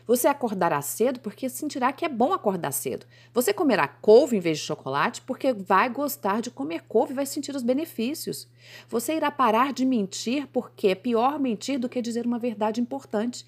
Você 0.05 0.27
acordará 0.27 0.81
cedo 0.81 1.19
porque 1.19 1.47
sentirá 1.47 1.93
que 1.93 2.03
é 2.03 2.09
bom 2.09 2.33
acordar 2.33 2.71
cedo. 2.71 3.05
Você 3.33 3.53
comerá 3.53 3.87
couve 3.87 4.35
em 4.35 4.39
vez 4.39 4.57
de 4.57 4.65
chocolate 4.65 5.21
porque 5.21 5.53
vai 5.53 5.89
gostar 5.89 6.41
de 6.41 6.51
comer 6.51 6.83
couve 6.87 7.13
e 7.13 7.15
vai 7.15 7.25
sentir 7.25 7.55
os 7.55 7.63
benefícios. 7.63 8.47
Você 8.89 9.15
irá 9.15 9.31
parar 9.31 9.71
de 9.71 9.85
mentir 9.85 10.47
porque 10.47 10.89
é 10.89 10.95
pior 10.95 11.39
mentir 11.39 11.79
do 11.79 11.87
que 11.87 12.01
dizer 12.01 12.25
uma 12.25 12.39
verdade 12.39 12.81
importante. 12.81 13.45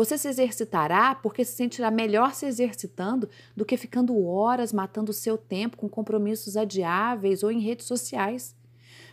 Você 0.00 0.16
se 0.16 0.28
exercitará 0.28 1.14
porque 1.14 1.44
se 1.44 1.52
sentirá 1.52 1.90
melhor 1.90 2.32
se 2.32 2.46
exercitando 2.46 3.28
do 3.54 3.66
que 3.66 3.76
ficando 3.76 4.26
horas 4.26 4.72
matando 4.72 5.10
o 5.10 5.14
seu 5.14 5.36
tempo 5.36 5.76
com 5.76 5.90
compromissos 5.90 6.56
adiáveis 6.56 7.42
ou 7.42 7.52
em 7.52 7.60
redes 7.60 7.84
sociais. 7.84 8.56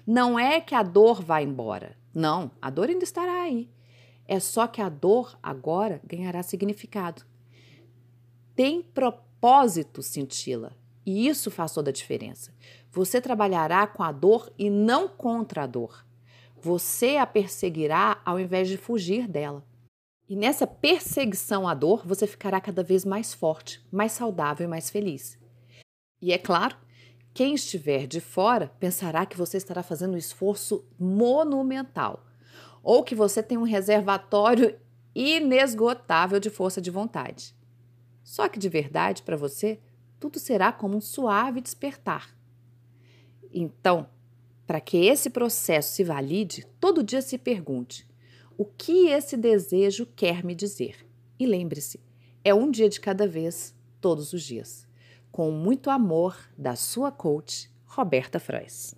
Não 0.06 0.40
é 0.40 0.62
que 0.62 0.74
a 0.74 0.84
dor 0.84 1.22
vá 1.22 1.42
embora. 1.42 1.98
Não, 2.14 2.50
a 2.62 2.70
dor 2.70 2.88
ainda 2.88 3.04
estará 3.04 3.42
aí. 3.42 3.70
É 4.26 4.40
só 4.40 4.66
que 4.66 4.82
a 4.82 4.88
dor 4.88 5.38
agora 5.44 6.00
ganhará 6.06 6.42
significado. 6.42 7.22
Tem 8.56 8.82
propósito 8.82 10.02
senti-la. 10.02 10.72
E 11.06 11.28
isso 11.28 11.52
faz 11.52 11.74
toda 11.74 11.90
a 11.90 11.94
diferença. 11.94 12.54
Você 12.94 13.20
trabalhará 13.20 13.86
com 13.88 14.04
a 14.04 14.12
dor 14.14 14.50
e 14.58 14.70
não 14.70 15.10
contra 15.10 15.64
a 15.64 15.68
dor. 15.68 16.06
Você 16.62 17.18
a 17.18 17.28
perseguirá 17.28 18.22
ao 18.24 18.40
invés 18.40 18.70
de 18.70 18.78
fugir 18.78 19.28
dela. 19.28 19.67
E 20.30 20.36
nessa 20.36 20.68
perseguição 20.68 21.68
à 21.68 21.74
dor, 21.74 22.06
você 22.06 22.28
ficará 22.28 22.60
cada 22.60 22.84
vez 22.84 23.06
mais 23.06 23.34
forte, 23.34 23.82
mais 23.92 24.12
saudável 24.12 24.66
e 24.66 24.70
mais 24.70 24.90
feliz. 24.90 25.40
E 26.22 26.34
é 26.34 26.38
claro, 26.38 26.76
quem 27.34 27.54
estiver 27.54 28.08
de 28.08 28.20
fora 28.20 28.72
pensará 28.80 29.26
que 29.26 29.38
você 29.38 29.58
estará 29.58 29.82
fazendo 29.82 30.16
um 30.16 30.18
esforço 30.18 30.86
monumental 31.00 32.26
ou 32.84 33.04
que 33.04 33.16
você 33.16 33.42
tem 33.42 33.58
um 33.58 33.64
reservatório 33.64 34.78
inesgotável 35.16 36.40
de 36.40 36.50
força 36.50 36.82
de 36.82 36.92
vontade. 36.92 37.56
Só 38.24 38.50
que 38.50 38.60
de 38.60 38.68
verdade, 38.68 39.24
para 39.24 39.38
você, 39.38 39.80
tudo 40.20 40.40
será 40.40 40.72
como 40.72 40.98
um 40.98 41.02
suave 41.02 41.62
despertar. 41.62 42.36
Então, 43.54 44.10
para 44.66 44.82
que 44.82 44.98
esse 45.06 45.30
processo 45.30 45.94
se 45.94 46.04
valide, 46.04 46.66
todo 46.80 47.04
dia 47.04 47.22
se 47.22 47.38
pergunte: 47.38 48.08
o 48.58 48.66
que 48.66 49.10
esse 49.10 49.38
desejo 49.38 50.08
quer 50.16 50.44
me 50.44 50.56
dizer? 50.56 51.06
E 51.40 51.46
lembre-se, 51.46 52.00
é 52.44 52.56
um 52.56 52.72
dia 52.72 52.90
de 52.90 53.00
cada 53.00 53.28
vez, 53.28 53.76
todos 54.02 54.34
os 54.34 54.42
dias. 54.42 54.88
Com 55.32 55.52
muito 55.52 55.92
amor, 55.92 56.36
da 56.58 56.76
sua 56.76 57.12
coach, 57.12 57.70
Roberta 57.86 58.40
Frois. 58.40 58.96